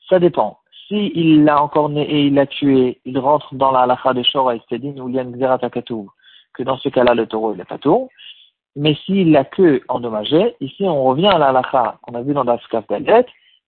ça 0.08 0.20
dépend. 0.20 0.58
Si 0.92 1.10
il 1.14 1.44
l'a 1.44 1.62
encore 1.62 1.88
né 1.88 2.02
et 2.02 2.26
il 2.26 2.34
l'a 2.34 2.44
tué, 2.44 3.00
il 3.06 3.18
rentre 3.18 3.54
dans 3.54 3.70
la 3.70 3.80
halakha 3.80 4.12
de 4.12 4.22
Shora 4.22 4.56
Estedin 4.56 4.98
ou 4.98 5.08
Lian 5.08 5.32
que 5.32 6.62
dans 6.62 6.76
ce 6.76 6.90
cas-là, 6.90 7.14
le 7.14 7.26
taureau, 7.26 7.54
il 7.54 7.60
est 7.62 7.64
pas 7.64 7.78
tour. 7.78 8.10
Mais 8.76 8.94
s'il 9.06 9.32
l'a 9.32 9.46
que 9.46 9.80
endommagé, 9.88 10.54
ici 10.60 10.84
on 10.84 11.02
revient 11.04 11.28
à 11.28 11.38
la 11.38 11.50
lacha 11.50 11.96
qu'on 12.02 12.14
a 12.14 12.20
vu 12.20 12.34
dans 12.34 12.44
Daskaf 12.44 12.86
Dalet, 12.88 13.24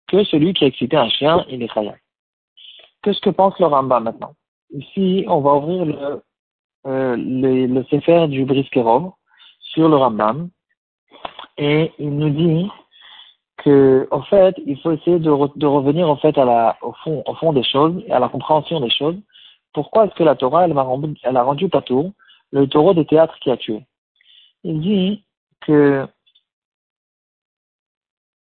que 0.07 0.23
celui 0.25 0.53
qui 0.53 0.65
a 0.65 0.67
excité 0.67 0.99
un 0.99 1.09
chien, 1.09 1.47
il 1.49 1.63
est 1.63 1.69
khayab. 1.69 1.95
Qu'est-ce 3.03 3.23
que 3.23 3.31
pense 3.31 3.59
le 3.59 3.67
Ramba 3.69 4.01
maintenant? 4.01 4.35
Ici, 4.75 5.25
on 5.27 5.41
va 5.41 5.55
ouvrir 5.55 5.87
le, 5.87 6.23
euh, 6.87 7.17
le, 7.17 7.67
le 7.69 8.27
du 8.27 8.45
Briskerov 8.45 9.13
sur 9.61 9.89
le 9.89 9.97
Rambam, 9.97 10.51
et 11.57 11.91
il 11.99 12.19
nous 12.19 12.29
dit 12.29 12.69
que, 13.65 14.07
en 14.11 14.23
fait, 14.23 14.55
il 14.67 14.79
faut 14.81 14.93
essayer 14.93 15.19
de, 15.19 15.59
de 15.59 15.67
revenir 15.67 16.09
en 16.09 16.17
fait 16.17 16.37
au 16.83 16.93
fond, 17.03 17.23
au 17.27 17.35
fond 17.35 17.53
des 17.55 17.65
choses 17.65 18.03
à 18.11 18.19
la 18.19 18.29
compréhension 18.29 18.79
des 18.79 18.91
choses. 18.91 19.17
Pourquoi 19.73 20.05
est-ce 20.05 20.15
que 20.15 20.23
la 20.23 20.35
Torah, 20.37 20.67
elle, 20.67 20.77
a 20.77 20.83
rendu, 20.83 21.15
elle 21.23 21.37
a 21.39 21.43
rendu 21.43 21.69
Patour 21.71 22.13
le 22.53 22.69
taureau 22.69 22.93
des 22.93 23.07
théâtres 23.07 23.39
qui 23.41 23.51
a 23.51 23.57
tué? 23.57 23.87
Il 24.65 24.81
dit 24.81 25.25
que 25.63 26.07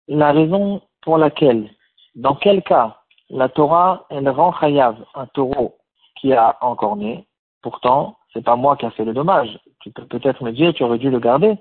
la 0.08 0.32
raison 0.32 0.82
pour 1.02 1.16
laquelle, 1.16 1.70
dans 2.16 2.34
quel 2.34 2.62
cas, 2.62 2.98
la 3.30 3.48
Torah, 3.48 4.06
elle 4.10 4.28
rend 4.28 4.52
Chayav 4.52 4.96
un 5.14 5.26
taureau 5.26 5.76
qui 6.16 6.32
a 6.32 6.58
encorné, 6.60 7.26
pourtant, 7.62 8.16
c'est 8.32 8.44
pas 8.44 8.56
moi 8.56 8.76
qui 8.76 8.84
a 8.84 8.90
fait 8.90 9.04
le 9.04 9.14
dommage. 9.14 9.60
Tu 9.80 9.92
peux 9.92 10.06
peut-être 10.06 10.42
me 10.42 10.50
dire, 10.50 10.74
tu 10.74 10.82
aurais 10.82 10.98
dû 10.98 11.08
le 11.08 11.20
garder. 11.20 11.56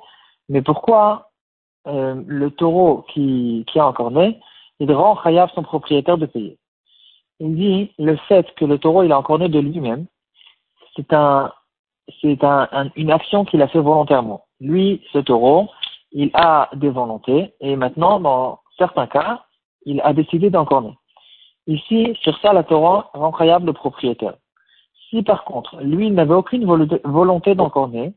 Mais 0.50 0.64
pourquoi 0.64 1.30
euh, 1.88 2.22
le 2.26 2.52
taureau 2.52 3.06
qui, 3.14 3.66
qui 3.68 3.80
a 3.80 3.88
encorné, 3.88 4.40
il 4.80 4.92
rend 4.92 5.18
Chayav 5.22 5.52
son 5.54 5.64
propriétaire 5.64 6.18
de 6.18 6.26
payer 6.26 6.58
Il 7.40 7.56
dit, 7.56 7.92
le 7.98 8.16
fait 8.28 8.54
que 8.56 8.66
le 8.66 8.78
taureau, 8.78 9.04
il 9.04 9.12
a 9.12 9.20
encorné 9.20 9.50
de 9.50 9.60
lui-même, 9.60 10.06
c'est 10.96 11.14
un, 11.14 11.52
c'est 12.22 12.44
un, 12.44 12.92
une 12.96 13.12
action 13.12 13.46
qu'il 13.46 13.62
a 13.62 13.68
fait 13.68 13.80
volontairement. 13.80 14.46
Lui, 14.60 15.02
ce 15.12 15.20
taureau, 15.20 15.70
il 16.12 16.30
a 16.34 16.70
des 16.74 16.90
volontés 16.90 17.54
et 17.60 17.76
maintenant, 17.76 18.20
dans 18.20 18.60
certains 18.78 19.08
cas, 19.08 19.44
il 19.86 20.02
a 20.02 20.14
décidé 20.14 20.50
d'encorner. 20.50 20.94
Ici, 21.68 22.18
sur 22.22 22.38
ça, 22.40 22.54
la 22.54 22.64
Torah 22.64 23.10
rend 23.14 23.34
Chayav 23.38 23.66
le 23.66 23.74
propriétaire. 23.74 24.36
Si 25.10 25.22
par 25.22 25.44
contre, 25.46 25.82
lui, 25.82 26.08
il 26.08 26.14
n'avait 26.14 26.34
aucune 26.34 26.66
volonté 26.66 27.56
d'encorner, 27.56 28.14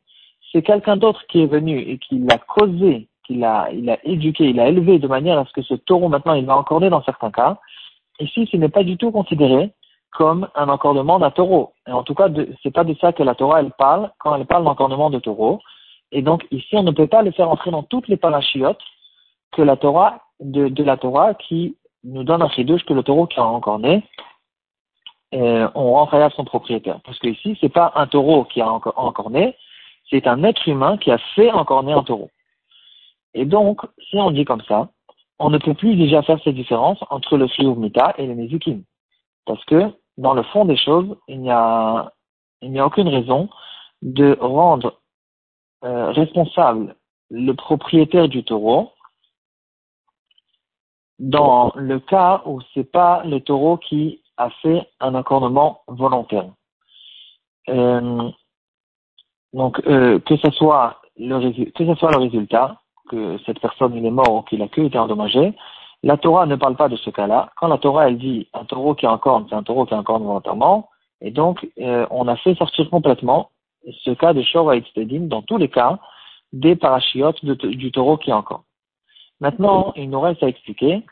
c'est 0.50 0.62
quelqu'un 0.62 0.96
d'autre 0.96 1.25
qui 1.28 1.42
est 1.42 1.46
venu 1.46 1.78
et 1.78 1.99
qui 1.99 2.18
l'a 2.18 2.38
causé, 2.38 3.08
il 3.28 3.45
a 3.45 3.68
éduqué, 4.04 4.50
il 4.50 4.61
a 4.61 4.68
élevé 4.68 4.99
de 4.99 5.09
manière 5.09 5.38
à 5.38 5.45
ce 5.45 5.52
que 5.52 5.62
ce 5.62 5.75
taureau 5.75 6.09
maintenant 6.09 6.35
il 6.35 6.47
va 6.47 6.56
encorner 6.56 6.90
dans 6.90 7.02
certains 7.02 7.30
cas. 7.30 7.59
Ici, 8.21 8.49
ce 8.50 8.56
n'est 8.56 8.68
pas 8.68 8.85
du 8.85 8.97
tout 8.97 9.11
considéré 9.11 9.73
comme 10.12 10.49
un 10.54 10.68
encornement 10.68 11.18
d'un 11.18 11.30
taureau. 11.30 11.73
Et 11.87 11.92
en 11.92 12.02
tout 12.02 12.14
cas, 12.14 12.28
c'est 12.62 12.71
pas 12.71 12.85
de 12.85 12.95
ça 12.95 13.12
que 13.12 13.23
la 13.23 13.35
Torah 13.35 13.61
elle 13.61 13.73
parle 13.73 14.11
quand 14.18 14.35
elle 14.35 14.47
parle 14.47 14.64
d'encornement 14.64 15.11
de 15.11 15.18
taureau. 15.18 15.61
Et 16.12 16.23
donc 16.23 16.47
ici, 16.50 16.75
on 16.75 16.83
ne 16.83 16.92
peut 16.92 17.06
pas 17.06 17.23
le 17.23 17.33
faire 17.33 17.50
entrer 17.50 17.71
dans 17.71 17.83
toutes 17.83 18.09
les 18.09 18.16
parachiotes 18.16 18.80
que 19.52 19.62
la 19.62 19.76
Torah 19.76 20.23
de, 20.40 20.83
la 20.83 20.97
Torah 20.97 21.35
qui 21.35 21.76
nous 22.04 22.25
donne 22.25 22.42
un 22.42 22.49
chidouche 22.49 22.85
que 22.85 22.95
le 22.95 23.02
taureau 23.02 23.26
qui 23.26 23.38
a 23.38 23.45
encorné 23.45 24.02
euh, 25.35 25.68
on 25.75 25.92
rend 25.92 26.06
à 26.06 26.30
son 26.30 26.45
propriétaire. 26.45 27.00
Parce 27.04 27.18
que 27.18 27.28
ici, 27.28 27.59
c'est 27.61 27.68
pas 27.68 27.92
un 27.97 28.06
taureau 28.06 28.45
qui 28.45 28.61
a 28.61 28.71
encorné, 28.71 29.56
c'est 30.09 30.26
un 30.26 30.45
être 30.45 30.68
humain 30.68 30.97
qui 30.99 31.11
a 31.11 31.18
fait 31.35 31.50
encorner 31.50 31.92
un 31.92 32.04
taureau. 32.04 32.30
Et 33.37 33.45
donc, 33.45 33.83
si 34.09 34.16
on 34.16 34.31
dit 34.31 34.47
comme 34.47 34.62
ça, 34.62 34.88
on 35.38 35.50
ne 35.50 35.59
peut 35.59 35.75
plus 35.75 35.95
déjà 35.95 36.23
faire 36.23 36.40
cette 36.43 36.55
différence 36.55 36.99
entre 37.11 37.37
le 37.37 37.47
Mita 37.76 38.14
et 38.16 38.26
le 38.26 38.35
Nezukim. 38.35 38.83
Parce 39.45 39.62
que, 39.66 39.93
dans 40.16 40.33
le 40.33 40.43
fond 40.43 40.64
des 40.64 40.78
choses, 40.78 41.14
il 41.28 41.43
n'y 41.43 41.50
a, 41.50 42.11
aucune 42.62 43.09
raison 43.09 43.50
de 44.00 44.38
rendre 44.40 45.00
euh, 45.85 46.12
responsable 46.12 46.97
le 47.31 47.52
propriétaire 47.52 48.28
du 48.28 48.43
taureau 48.43 48.93
dans 51.19 51.73
le 51.75 52.00
cas 52.00 52.43
où 52.47 52.61
c'est 52.73 52.90
pas 52.90 53.23
le 53.25 53.40
taureau 53.40 53.76
qui 53.76 54.23
a 54.38 54.49
fait 54.62 54.88
un 55.00 55.14
accordement 55.14 55.83
volontaire. 55.88 56.49
Euh, 57.69 58.31
donc, 59.52 59.78
euh, 59.87 60.19
que 60.21 60.37
soit 60.52 61.02
que 61.19 61.87
ce 61.87 61.95
soit 61.95 62.11
le 62.12 62.19
résultat, 62.19 62.81
que 63.09 63.39
cette 63.47 63.61
personne 63.61 63.95
il 63.95 64.05
est 64.05 64.11
mort 64.11 64.33
ou 64.35 64.43
qu'il 64.43 64.63
a 64.63 64.69
que 64.69 64.81
été 64.81 64.99
endommagé, 64.99 65.55
la 66.03 66.17
Torah 66.17 66.47
ne 66.47 66.57
parle 66.57 66.77
pas 66.77 66.89
de 66.89 66.97
ce 66.97 67.11
cas-là. 67.11 67.51
Quand 67.57 67.69
la 67.69 67.79
Torah 67.79 68.09
elle 68.09 68.19
dit 68.19 68.49
un 68.53 68.65
taureau 68.65 68.95
qui 68.95 69.07
encorne, 69.07 69.47
c'est 69.49 69.55
un 69.55 69.63
taureau 69.63 69.87
qui 69.87 69.95
encorne 69.95 70.25
volontairement, 70.25 70.89
et 71.21 71.31
donc 71.31 71.67
euh, 71.81 72.07
on 72.11 72.29
a 72.29 72.37
fait 72.37 72.55
sortir 72.55 72.89
complètement 72.91 73.51
ce 74.05 74.11
cas 74.11 74.33
de 74.33 74.43
Shor 74.43 74.73
dans 75.21 75.43
tous 75.43 75.59
les 75.59 75.69
cas 75.69 75.99
des 76.53 76.77
parachiotes 76.77 77.45
du 77.45 77.93
taureau 77.93 78.17
qui 78.17 78.33
encorne. 78.33 78.63
Maintenant, 79.41 79.93
il 79.97 80.11
nous 80.11 80.21
reste 80.21 80.43
à 80.43 80.49
expliquer 80.49 81.03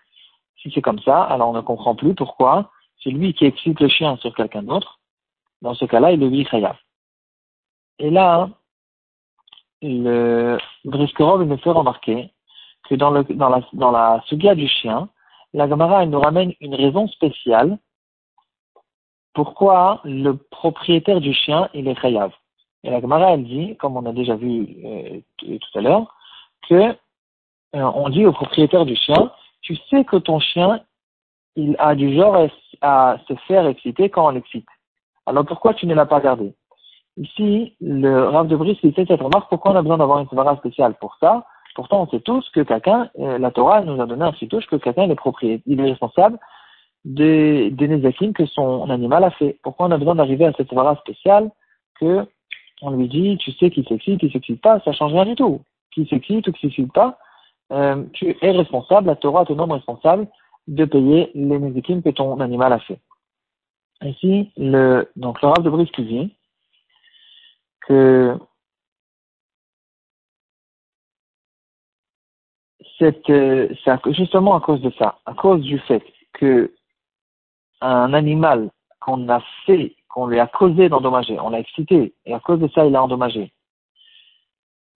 si 0.60 0.70
c'est 0.72 0.82
comme 0.82 1.00
ça, 1.00 1.22
alors 1.22 1.50
on 1.50 1.52
ne 1.52 1.60
comprend 1.60 1.94
plus 1.94 2.14
pourquoi 2.14 2.70
c'est 3.02 3.10
lui 3.10 3.34
qui 3.34 3.44
excite 3.44 3.80
le 3.80 3.88
chien 3.88 4.16
sur 4.16 4.34
quelqu'un 4.34 4.62
d'autre, 4.62 4.98
dans 5.60 5.74
ce 5.74 5.84
cas-là, 5.84 6.12
il 6.12 6.20
le 6.20 6.28
vit 6.28 6.46
chayav. 6.46 6.76
Et 7.98 8.10
là, 8.10 8.48
le 9.84 10.58
Briskerov 10.84 11.44
me 11.44 11.56
fait 11.58 11.70
remarquer 11.70 12.30
que 12.88 12.94
dans, 12.94 13.10
le, 13.10 13.24
dans 13.24 13.50
la, 13.50 13.60
dans 13.74 13.90
la 13.90 14.22
sugia 14.26 14.54
du 14.54 14.66
chien, 14.66 15.08
la 15.52 15.68
Gemara 15.68 16.04
nous 16.06 16.20
ramène 16.20 16.52
une 16.60 16.74
raison 16.74 17.06
spéciale 17.08 17.78
pourquoi 19.34 20.00
le 20.04 20.36
propriétaire 20.36 21.20
du 21.20 21.34
chien, 21.34 21.68
est 21.74 22.00
chayav. 22.00 22.32
Et 22.84 22.90
la 22.90 23.00
Gemara, 23.00 23.32
elle 23.32 23.44
dit, 23.44 23.76
comme 23.76 23.96
on 23.96 24.06
a 24.06 24.12
déjà 24.12 24.36
vu 24.36 24.66
euh, 24.84 25.20
tout 25.38 25.78
à 25.78 25.80
l'heure, 25.80 26.14
que 26.68 26.74
euh, 26.74 26.94
on 27.72 28.08
dit 28.08 28.24
au 28.24 28.32
propriétaire 28.32 28.84
du 28.84 28.94
chien, 28.94 29.32
tu 29.60 29.76
sais 29.90 30.04
que 30.04 30.16
ton 30.16 30.38
chien, 30.38 30.80
il 31.56 31.74
a 31.78 31.94
du 31.94 32.14
genre 32.14 32.48
à 32.80 33.16
se 33.26 33.34
faire 33.48 33.66
exciter 33.66 34.08
quand 34.08 34.26
on 34.26 34.30
l'excite. 34.30 34.68
Alors 35.26 35.44
pourquoi 35.44 35.74
tu 35.74 35.86
ne 35.86 35.94
l'as 35.94 36.06
pas 36.06 36.20
gardé? 36.20 36.54
Ici, 37.16 37.76
le 37.80 38.28
Rav 38.28 38.48
de 38.48 38.56
Brice, 38.56 38.78
il 38.82 38.92
fait 38.92 39.06
cette 39.06 39.20
remarque, 39.20 39.48
pourquoi 39.48 39.72
on 39.72 39.76
a 39.76 39.82
besoin 39.82 39.98
d'avoir 39.98 40.18
une 40.18 40.28
svara 40.28 40.56
spéciale 40.56 40.94
pour 40.94 41.16
ça? 41.20 41.46
Pourtant, 41.74 42.02
on 42.02 42.08
sait 42.08 42.20
tous 42.20 42.48
que 42.50 42.60
quelqu'un, 42.60 43.10
euh, 43.18 43.38
la 43.38 43.50
Torah 43.50 43.82
nous 43.82 44.00
a 44.00 44.06
donné 44.06 44.24
un 44.24 44.32
citouche 44.34 44.66
que 44.66 44.76
quelqu'un 44.76 45.10
est 45.10 45.14
propriétaire, 45.14 45.62
il 45.66 45.80
est 45.80 45.90
responsable 45.90 46.38
des, 47.04 47.70
des 47.70 48.32
que 48.34 48.46
son 48.46 48.88
animal 48.90 49.24
a 49.24 49.30
fait. 49.30 49.58
Pourquoi 49.62 49.86
on 49.86 49.90
a 49.90 49.98
besoin 49.98 50.14
d'arriver 50.14 50.46
à 50.46 50.52
cette 50.52 50.70
svara 50.70 50.96
spéciale 50.96 51.50
que 52.00 52.26
on 52.82 52.90
lui 52.90 53.08
dit, 53.08 53.36
tu 53.38 53.52
sais 53.52 53.70
qui 53.70 53.84
s'excite, 53.84 54.20
qui 54.20 54.30
s'excite 54.30 54.60
pas, 54.60 54.80
ça 54.80 54.92
change 54.92 55.12
rien 55.12 55.24
du 55.24 55.36
tout. 55.36 55.60
Qui 55.92 56.06
s'excite 56.06 56.48
ou 56.48 56.52
qui 56.52 56.62
s'excite 56.62 56.92
pas, 56.92 57.18
euh, 57.72 58.04
tu 58.12 58.36
es 58.40 58.50
responsable, 58.50 59.06
la 59.06 59.16
Torah 59.16 59.44
te 59.44 59.52
nomme 59.52 59.72
responsable 59.72 60.26
de 60.66 60.84
payer 60.84 61.30
les 61.34 61.58
médicaments 61.58 62.02
que 62.02 62.10
ton 62.10 62.40
animal 62.40 62.72
a 62.72 62.78
fait. 62.80 62.98
Ici, 64.02 64.50
le, 64.56 65.08
donc 65.16 65.40
le 65.40 65.62
de 65.62 65.70
Brice 65.70 65.90
dit 65.98 66.34
que 67.86 68.38
c'est 72.98 73.28
justement 74.12 74.54
à 74.54 74.60
cause 74.60 74.80
de 74.80 74.90
ça, 74.98 75.18
à 75.26 75.34
cause 75.34 75.60
du 75.62 75.78
fait 75.80 76.02
que 76.32 76.72
un 77.80 78.14
animal 78.14 78.70
qu'on 79.00 79.28
a 79.28 79.40
fait, 79.66 79.94
qu'on 80.08 80.26
lui 80.26 80.40
a 80.40 80.46
causé 80.46 80.88
d'endommager, 80.88 81.38
on 81.40 81.50
l'a 81.50 81.60
excité, 81.60 82.14
et 82.24 82.34
à 82.34 82.40
cause 82.40 82.60
de 82.60 82.68
ça, 82.68 82.86
il 82.86 82.96
a 82.96 83.02
endommagé. 83.02 83.52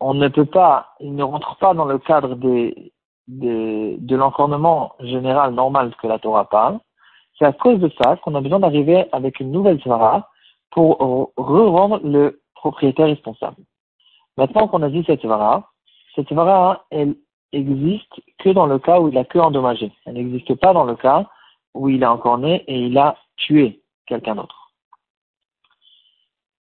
On 0.00 0.14
ne 0.14 0.28
peut 0.28 0.46
pas, 0.46 0.94
il 1.00 1.14
ne 1.14 1.22
rentre 1.22 1.56
pas 1.56 1.74
dans 1.74 1.84
le 1.84 1.98
cadre 1.98 2.36
des, 2.36 2.92
de, 3.28 4.16
l'encornement 4.16 4.94
général 5.00 5.54
normal 5.54 5.94
que 6.00 6.06
la 6.06 6.18
Torah 6.18 6.48
parle, 6.48 6.78
c'est 7.38 7.44
à 7.44 7.52
cause 7.52 7.78
de 7.78 7.90
ça 8.02 8.16
qu'on 8.16 8.34
a 8.34 8.40
besoin 8.40 8.60
d'arriver 8.60 9.06
avec 9.12 9.40
une 9.40 9.52
nouvelle 9.52 9.80
svara 9.80 10.30
pour 10.70 10.98
re-rendre 11.36 12.00
le 12.02 12.40
propriétaire 12.58 13.06
responsable. 13.06 13.62
Maintenant 14.36 14.68
qu'on 14.68 14.82
a 14.82 14.90
dit 14.90 15.04
cette 15.06 15.20
svara, 15.20 15.70
cette 16.14 16.28
svara, 16.28 16.84
elle 16.90 17.16
existe 17.52 18.20
que 18.38 18.50
dans 18.50 18.66
le 18.66 18.78
cas 18.78 19.00
où 19.00 19.08
il 19.08 19.16
a 19.18 19.24
que 19.24 19.38
endommagé. 19.38 19.92
Elle 20.04 20.14
n'existe 20.14 20.54
pas 20.56 20.72
dans 20.72 20.84
le 20.84 20.96
cas 20.96 21.26
où 21.74 21.88
il 21.88 22.04
a 22.04 22.12
encorné 22.12 22.64
et 22.66 22.86
il 22.86 22.98
a 22.98 23.16
tué 23.36 23.82
quelqu'un 24.06 24.34
d'autre. 24.34 24.72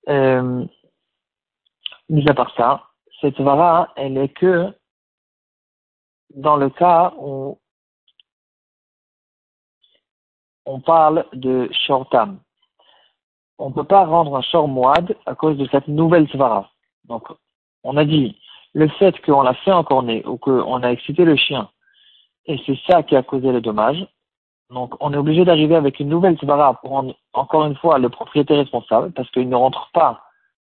Euh, 0.08 0.64
mis 2.08 2.28
à 2.28 2.34
part 2.34 2.54
ça, 2.56 2.88
cette 3.20 3.36
svara, 3.36 3.92
elle 3.96 4.18
est 4.18 4.30
que 4.30 4.72
dans 6.34 6.56
le 6.56 6.70
cas 6.70 7.12
où 7.18 7.58
on 10.64 10.80
parle 10.80 11.26
de 11.32 11.68
shortam. 11.72 12.40
On 13.62 13.68
ne 13.68 13.74
peut 13.74 13.84
pas 13.84 14.04
rendre 14.04 14.36
un 14.36 14.42
short 14.42 14.68
moad 14.68 15.16
à 15.24 15.36
cause 15.36 15.56
de 15.56 15.68
cette 15.70 15.86
nouvelle 15.86 16.28
svara. 16.30 16.68
Donc, 17.04 17.28
on 17.84 17.96
a 17.96 18.04
dit, 18.04 18.36
le 18.74 18.88
fait 18.88 19.14
qu'on 19.24 19.42
l'a 19.42 19.54
fait 19.54 19.70
encorner 19.70 20.26
ou 20.26 20.36
qu'on 20.36 20.82
a 20.82 20.90
excité 20.90 21.24
le 21.24 21.36
chien, 21.36 21.68
et 22.46 22.60
c'est 22.66 22.76
ça 22.88 23.04
qui 23.04 23.14
a 23.14 23.22
causé 23.22 23.52
le 23.52 23.60
dommage, 23.60 24.04
donc 24.70 24.94
on 24.98 25.12
est 25.12 25.16
obligé 25.16 25.44
d'arriver 25.44 25.76
avec 25.76 26.00
une 26.00 26.08
nouvelle 26.08 26.36
svara 26.38 26.74
pour 26.80 26.90
rendre 26.90 27.14
encore 27.34 27.64
une 27.66 27.76
fois 27.76 28.00
le 28.00 28.08
propriétaire 28.08 28.56
responsable, 28.56 29.12
parce 29.12 29.30
qu'il 29.30 29.48
ne 29.48 29.54
rentre 29.54 29.90
pas 29.94 30.22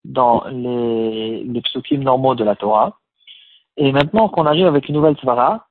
dans 0.06 0.46
les, 0.50 1.44
les 1.44 1.98
normaux 1.98 2.36
de 2.36 2.46
la 2.46 2.56
Torah. 2.56 2.98
Et 3.75 3.92
maintenant 3.92 4.30
qu'on 4.30 4.46
arrive 4.46 4.68
avec 4.68 4.88
une 4.88 4.96
nouvelle 4.96 5.18
svara, 5.18 5.68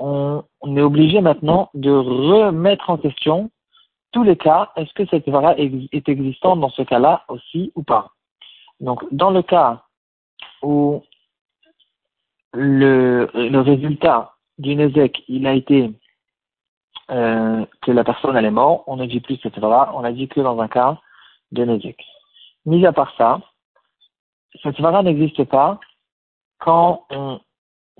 on, 0.00 0.44
est 0.76 0.82
obligé 0.82 1.22
maintenant 1.22 1.70
de 1.72 1.92
remettre 1.92 2.90
en 2.90 2.98
question 2.98 3.50
tous 4.12 4.22
les 4.22 4.36
cas. 4.36 4.70
Est-ce 4.76 4.92
que 4.94 5.06
cette 5.06 5.24
svara 5.24 5.54
est 5.56 6.08
existante 6.08 6.60
dans 6.60 6.70
ce 6.70 6.82
cas-là 6.82 7.24
aussi 7.28 7.72
ou 7.74 7.82
pas? 7.82 8.12
Donc, 8.80 9.02
dans 9.12 9.30
le 9.30 9.42
cas 9.42 9.82
où 10.62 11.02
le, 12.52 13.28
résultat 13.60 14.34
du 14.58 14.74
Nezek, 14.74 15.24
il 15.28 15.46
a 15.46 15.54
été 15.54 15.92
euh, 17.10 17.64
que 17.82 17.90
la 17.90 18.04
personne 18.04 18.36
elle 18.36 18.44
est 18.44 18.50
morte, 18.50 18.84
on 18.86 18.96
ne 18.96 19.06
dit 19.06 19.20
plus 19.20 19.38
cette 19.42 19.56
svara, 19.56 19.92
on 19.94 20.04
a 20.04 20.12
dit 20.12 20.28
que 20.28 20.40
dans 20.40 20.58
un 20.60 20.68
cas 20.68 20.98
de 21.52 21.64
Nezek. 21.64 22.04
Mis 22.66 22.84
à 22.86 22.92
part 22.92 23.14
ça, 23.16 23.40
cette 24.62 24.76
svara 24.76 25.02
n'existe 25.02 25.44
pas 25.44 25.78
quand 26.58 27.04
on 27.10 27.40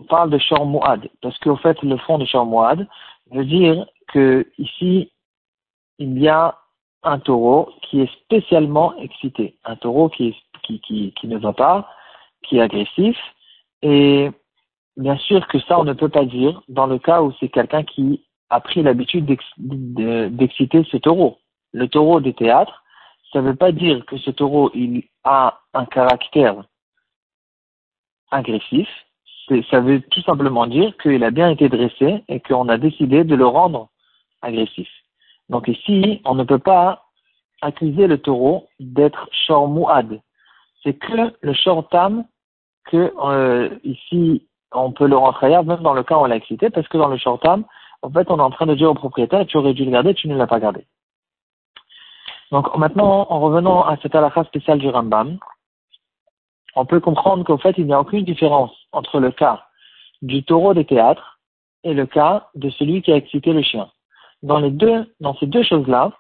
parle 0.09 0.31
de 0.31 0.39
Shor 0.39 0.67
Muad, 0.67 1.09
parce 1.23 1.39
qu'au 1.39 1.57
fait, 1.57 1.81
le 1.83 1.97
fond 1.99 2.19
de 2.19 2.25
Shor 2.25 2.47
Muad 2.47 2.87
veut 3.31 3.45
dire 3.45 3.87
que 4.09 4.47
ici, 4.59 5.13
il 5.99 6.19
y 6.19 6.29
a 6.29 6.59
un 7.03 7.19
taureau 7.19 7.71
qui 7.83 8.01
est 8.01 8.13
spécialement 8.25 8.97
excité, 8.99 9.57
un 9.65 9.77
taureau 9.77 10.09
qui, 10.09 10.37
qui, 10.63 10.81
qui, 10.81 11.27
ne 11.27 11.39
va 11.39 11.53
pas, 11.53 11.89
qui 12.43 12.59
est 12.59 12.63
agressif, 12.63 13.17
et 13.83 14.31
bien 14.97 15.17
sûr 15.17 15.47
que 15.49 15.59
ça, 15.61 15.79
on 15.79 15.85
ne 15.85 15.93
peut 15.93 16.09
pas 16.09 16.25
dire 16.25 16.63
dans 16.69 16.87
le 16.87 16.99
cas 16.99 17.23
où 17.23 17.33
c'est 17.39 17.49
quelqu'un 17.49 17.85
qui 17.85 18.25
a 18.51 18.61
pris 18.61 18.83
l'habitude 18.83 19.27
d'exciter 19.59 20.85
ce 20.91 20.97
taureau. 20.97 21.39
Le 21.73 21.87
taureau 21.89 22.21
des 22.21 22.35
théâtres, 22.35 22.83
ça 23.33 23.41
ne 23.41 23.49
veut 23.49 23.57
pas 23.57 23.73
dire 23.73 24.05
que 24.07 24.17
ce 24.19 24.31
taureau, 24.31 24.71
il 24.75 25.05
a 25.25 25.61
un 25.75 25.85
caractère 25.85 26.65
agressif. 28.31 28.89
Ça 29.71 29.81
veut 29.81 30.01
tout 30.11 30.23
simplement 30.23 30.67
dire 30.67 30.97
qu'il 30.99 31.25
a 31.25 31.31
bien 31.31 31.51
été 31.51 31.69
dressé 31.69 32.23
et 32.29 32.41
qu'on 32.41 32.69
a 32.69 32.77
décidé 32.77 33.25
de 33.25 33.35
le 33.35 33.47
rendre 33.47 33.89
agressif. 34.43 34.89
Donc 35.49 35.69
ici, 35.69 36.21
on 36.25 36.35
ne 36.35 36.45
peut 36.45 36.59
pas 36.59 37.05
accuser 37.63 38.07
le 38.07 38.19
taureau 38.19 38.69
d'être 38.79 39.29
short 39.47 39.69
mouad. 39.69 40.21
C'est 40.83 40.95
que 40.95 41.35
le 41.41 41.53
short 41.55 41.91
tam 41.91 42.25
que 42.85 43.13
euh, 43.23 43.69
ici 43.85 44.47
on 44.73 44.93
peut 44.93 45.07
le 45.07 45.17
rentrer 45.17 45.51
même 45.63 45.83
dans 45.83 45.95
le 45.95 46.03
cas 46.03 46.17
où 46.17 46.21
on 46.21 46.27
l'a 46.27 46.37
excité, 46.37 46.71
parce 46.71 46.87
que 46.89 46.99
dans 46.99 47.09
le 47.09 47.17
short 47.17 47.43
tam, 47.43 47.65
en 48.03 48.11
fait, 48.11 48.31
on 48.31 48.39
est 48.39 48.43
en 48.43 48.51
train 48.51 48.67
de 48.67 48.75
dire 48.75 48.91
au 48.91 48.95
propriétaire, 48.95 49.47
tu 49.47 49.57
aurais 49.57 49.75
dû 49.75 49.85
le 49.85 49.91
garder, 49.91 50.15
tu 50.15 50.29
ne 50.29 50.37
l'as 50.37 50.47
pas 50.47 50.61
gardé. 50.61 50.87
Donc 52.51 52.75
maintenant, 52.77 53.27
en 53.29 53.41
revenant 53.41 53.83
à 53.83 53.97
cette 53.99 54.15
halakha 54.15 54.45
spéciale 54.45 54.79
du 54.79 54.89
Rambam, 54.89 55.39
on 56.75 56.87
peut 56.87 57.01
comprendre 57.01 57.45
qu'au 57.45 57.59
fait, 57.59 57.75
il 57.77 57.87
n'y 57.87 57.93
a 57.93 58.01
aucune 58.01 58.25
différence 58.25 58.73
entre 58.93 59.21
le 59.21 59.31
cas 59.33 59.67
du 60.23 60.45
taureau 60.45 60.75
des 60.75 60.85
théâtres 60.85 61.41
et 61.85 61.93
le 61.93 62.07
cas 62.07 62.49
de 62.55 62.71
celui 62.71 63.03
qui 63.03 63.13
a 63.13 63.17
excité 63.17 63.53
le 63.53 63.63
chien. 63.63 63.91
Dans 64.43 64.59
les 64.59 64.71
deux, 64.71 65.13
dans 65.21 65.35
ces 65.37 65.47
deux 65.47 65.63
choses-là, 65.63 66.13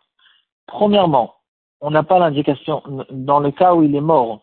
premièrement, 0.66 1.34
on 1.80 1.90
n'a 1.90 2.02
pas 2.02 2.18
l'indication, 2.18 2.82
dans 3.10 3.40
le 3.40 3.50
cas 3.50 3.74
où 3.74 3.82
il 3.82 3.94
est 3.94 4.00
mort, 4.00 4.40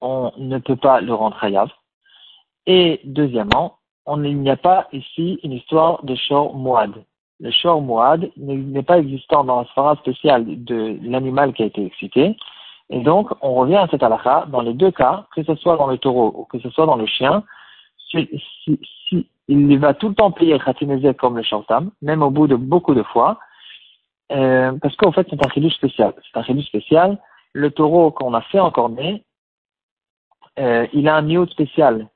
on 0.00 0.32
ne 0.36 0.58
peut 0.58 0.76
pas 0.76 1.00
le 1.00 1.14
rendre 1.14 1.42
hayav. 1.42 1.70
Et 2.66 3.00
deuxièmement, 3.04 3.78
il 4.06 4.38
n'y 4.38 4.50
a 4.50 4.56
pas 4.56 4.88
ici 4.92 5.38
une 5.42 5.52
histoire 5.52 6.04
de 6.04 6.14
shor 6.14 6.54
moad. 6.54 7.04
Le 7.38 7.50
shor 7.50 7.80
moad 7.80 8.30
n'est 8.36 8.82
pas 8.82 8.98
existant 8.98 9.44
dans 9.44 9.60
la 9.60 9.66
sphara 9.68 9.96
spéciale 9.96 10.64
de 10.64 10.98
l'animal 11.02 11.54
qui 11.54 11.62
a 11.62 11.66
été 11.66 11.84
excité. 11.84 12.36
Et 12.90 13.00
donc, 13.00 13.30
on 13.40 13.54
revient 13.54 13.76
à 13.76 13.88
cette 13.90 14.02
halakha, 14.02 14.46
dans 14.48 14.60
les 14.60 14.74
deux 14.74 14.90
cas, 14.90 15.26
que 15.34 15.42
ce 15.44 15.54
soit 15.54 15.76
dans 15.76 15.86
le 15.86 15.96
taureau 15.96 16.34
ou 16.36 16.44
que 16.44 16.58
ce 16.58 16.68
soit 16.70 16.86
dans 16.86 16.96
le 16.96 17.06
chien, 17.06 17.44
il 19.50 19.78
va 19.78 19.94
tout 19.94 20.08
le 20.08 20.14
temps 20.14 20.30
payer 20.30 20.58
khatinezek 20.58 21.16
comme 21.16 21.36
le 21.36 21.42
shantam, 21.42 21.90
même 22.02 22.22
au 22.22 22.30
bout 22.30 22.46
de 22.46 22.56
beaucoup 22.56 22.94
de 22.94 23.02
fois, 23.02 23.38
euh, 24.30 24.72
parce 24.80 24.94
qu'en 24.96 25.12
fait, 25.12 25.26
c'est 25.28 25.44
un 25.44 25.50
chidou 25.50 25.70
spécial. 25.70 26.14
C'est 26.22 26.38
un 26.38 26.44
chidou 26.44 26.62
spécial. 26.62 27.18
Le 27.52 27.70
taureau 27.70 28.12
qu'on 28.12 28.32
a 28.32 28.42
fait 28.42 28.60
en 28.60 28.70
cornet, 28.70 29.24
euh, 30.60 30.86
il 30.92 31.08
a 31.08 31.16
un 31.16 31.22
niveau 31.22 31.46
spécial 31.46 32.08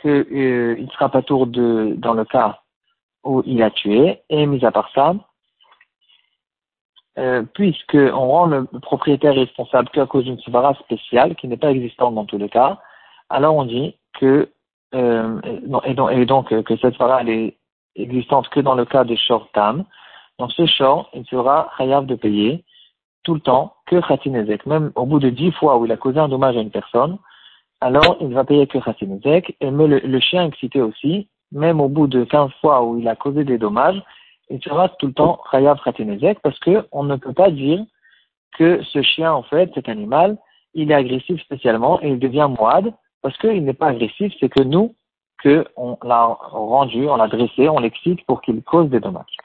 qu'il 0.00 0.10
euh, 0.10 0.76
ne 0.78 0.86
sera 0.88 1.10
pas 1.10 1.22
tour 1.22 1.46
de, 1.46 1.94
dans 1.98 2.14
le 2.14 2.24
cas 2.24 2.60
où 3.24 3.42
il 3.44 3.62
a 3.62 3.70
tué, 3.70 4.22
et 4.30 4.46
mis 4.46 4.64
à 4.64 4.70
part 4.70 4.90
ça, 4.94 5.14
euh, 7.18 7.42
puisqu'on 7.52 8.28
rend 8.28 8.46
le 8.46 8.64
propriétaire 8.80 9.34
responsable 9.34 9.90
qu'à 9.90 10.06
cause 10.06 10.24
d'une 10.24 10.38
svara 10.38 10.74
spéciale 10.74 11.34
qui 11.34 11.48
n'est 11.48 11.56
pas 11.56 11.72
existante 11.72 12.14
dans 12.14 12.24
tous 12.24 12.38
les 12.38 12.48
cas, 12.48 12.78
alors 13.28 13.56
on 13.56 13.64
dit 13.64 13.96
que 14.18 14.50
euh, 14.94 15.40
et, 15.84 15.94
donc, 15.94 16.12
et 16.12 16.26
donc 16.26 16.62
que 16.62 16.76
cette 16.76 16.94
elle 17.20 17.28
est 17.28 17.56
existante 17.96 18.48
que 18.48 18.60
dans 18.60 18.74
le 18.74 18.84
cas 18.84 19.04
de 19.04 19.14
short 19.16 19.50
tam. 19.52 19.84
Dans 20.38 20.48
ce 20.48 20.66
short, 20.66 21.08
il 21.14 21.24
sera 21.26 21.70
chayav 21.76 22.06
de 22.06 22.14
payer 22.14 22.64
tout 23.24 23.34
le 23.34 23.40
temps 23.40 23.74
que 23.86 24.00
khatinezek, 24.00 24.66
même 24.66 24.92
au 24.94 25.04
bout 25.04 25.18
de 25.18 25.30
dix 25.30 25.50
fois 25.52 25.76
où 25.78 25.84
il 25.84 25.92
a 25.92 25.96
causé 25.96 26.18
un 26.18 26.28
dommage 26.28 26.56
à 26.56 26.60
une 26.60 26.70
personne, 26.70 27.18
alors 27.80 28.16
il 28.20 28.32
va 28.32 28.44
payer 28.44 28.66
que 28.66 28.78
khatinezek, 28.78 29.56
et 29.60 29.70
le, 29.70 30.20
chien 30.20 30.46
excité 30.46 30.80
aussi, 30.80 31.28
même 31.52 31.80
au 31.80 31.88
bout 31.88 32.06
de 32.06 32.24
quinze 32.24 32.52
fois 32.60 32.82
où 32.82 32.98
il 32.98 33.08
a 33.08 33.16
causé 33.16 33.44
des 33.44 33.58
dommages, 33.58 34.00
il 34.50 34.62
sera 34.62 34.88
tout 34.88 35.08
le 35.08 35.12
temps 35.12 35.40
Chayav 35.50 35.78
Khatinezek 35.84 36.40
parce 36.40 36.58
que 36.60 36.86
on 36.92 37.04
ne 37.04 37.16
peut 37.16 37.32
pas 37.32 37.50
dire 37.50 37.84
que 38.56 38.82
ce 38.82 39.02
chien, 39.02 39.32
en 39.32 39.42
fait, 39.42 39.70
cet 39.74 39.88
animal, 39.88 40.38
il 40.74 40.90
est 40.90 40.94
agressif 40.94 41.40
spécialement 41.42 42.00
et 42.02 42.08
il 42.08 42.18
devient 42.18 42.48
moide 42.58 42.92
parce 43.22 43.36
qu'il 43.38 43.64
n'est 43.64 43.72
pas 43.72 43.88
agressif, 43.88 44.32
c'est 44.38 44.48
que 44.48 44.62
nous, 44.62 44.94
que 45.42 45.64
on 45.76 45.96
l'a 46.02 46.26
rendu, 46.26 47.08
on 47.08 47.16
l'a 47.16 47.28
dressé, 47.28 47.68
on 47.68 47.80
l'excite 47.80 48.24
pour 48.26 48.42
qu'il 48.42 48.62
cause 48.62 48.90
des 48.90 49.00
dommages. 49.00 49.38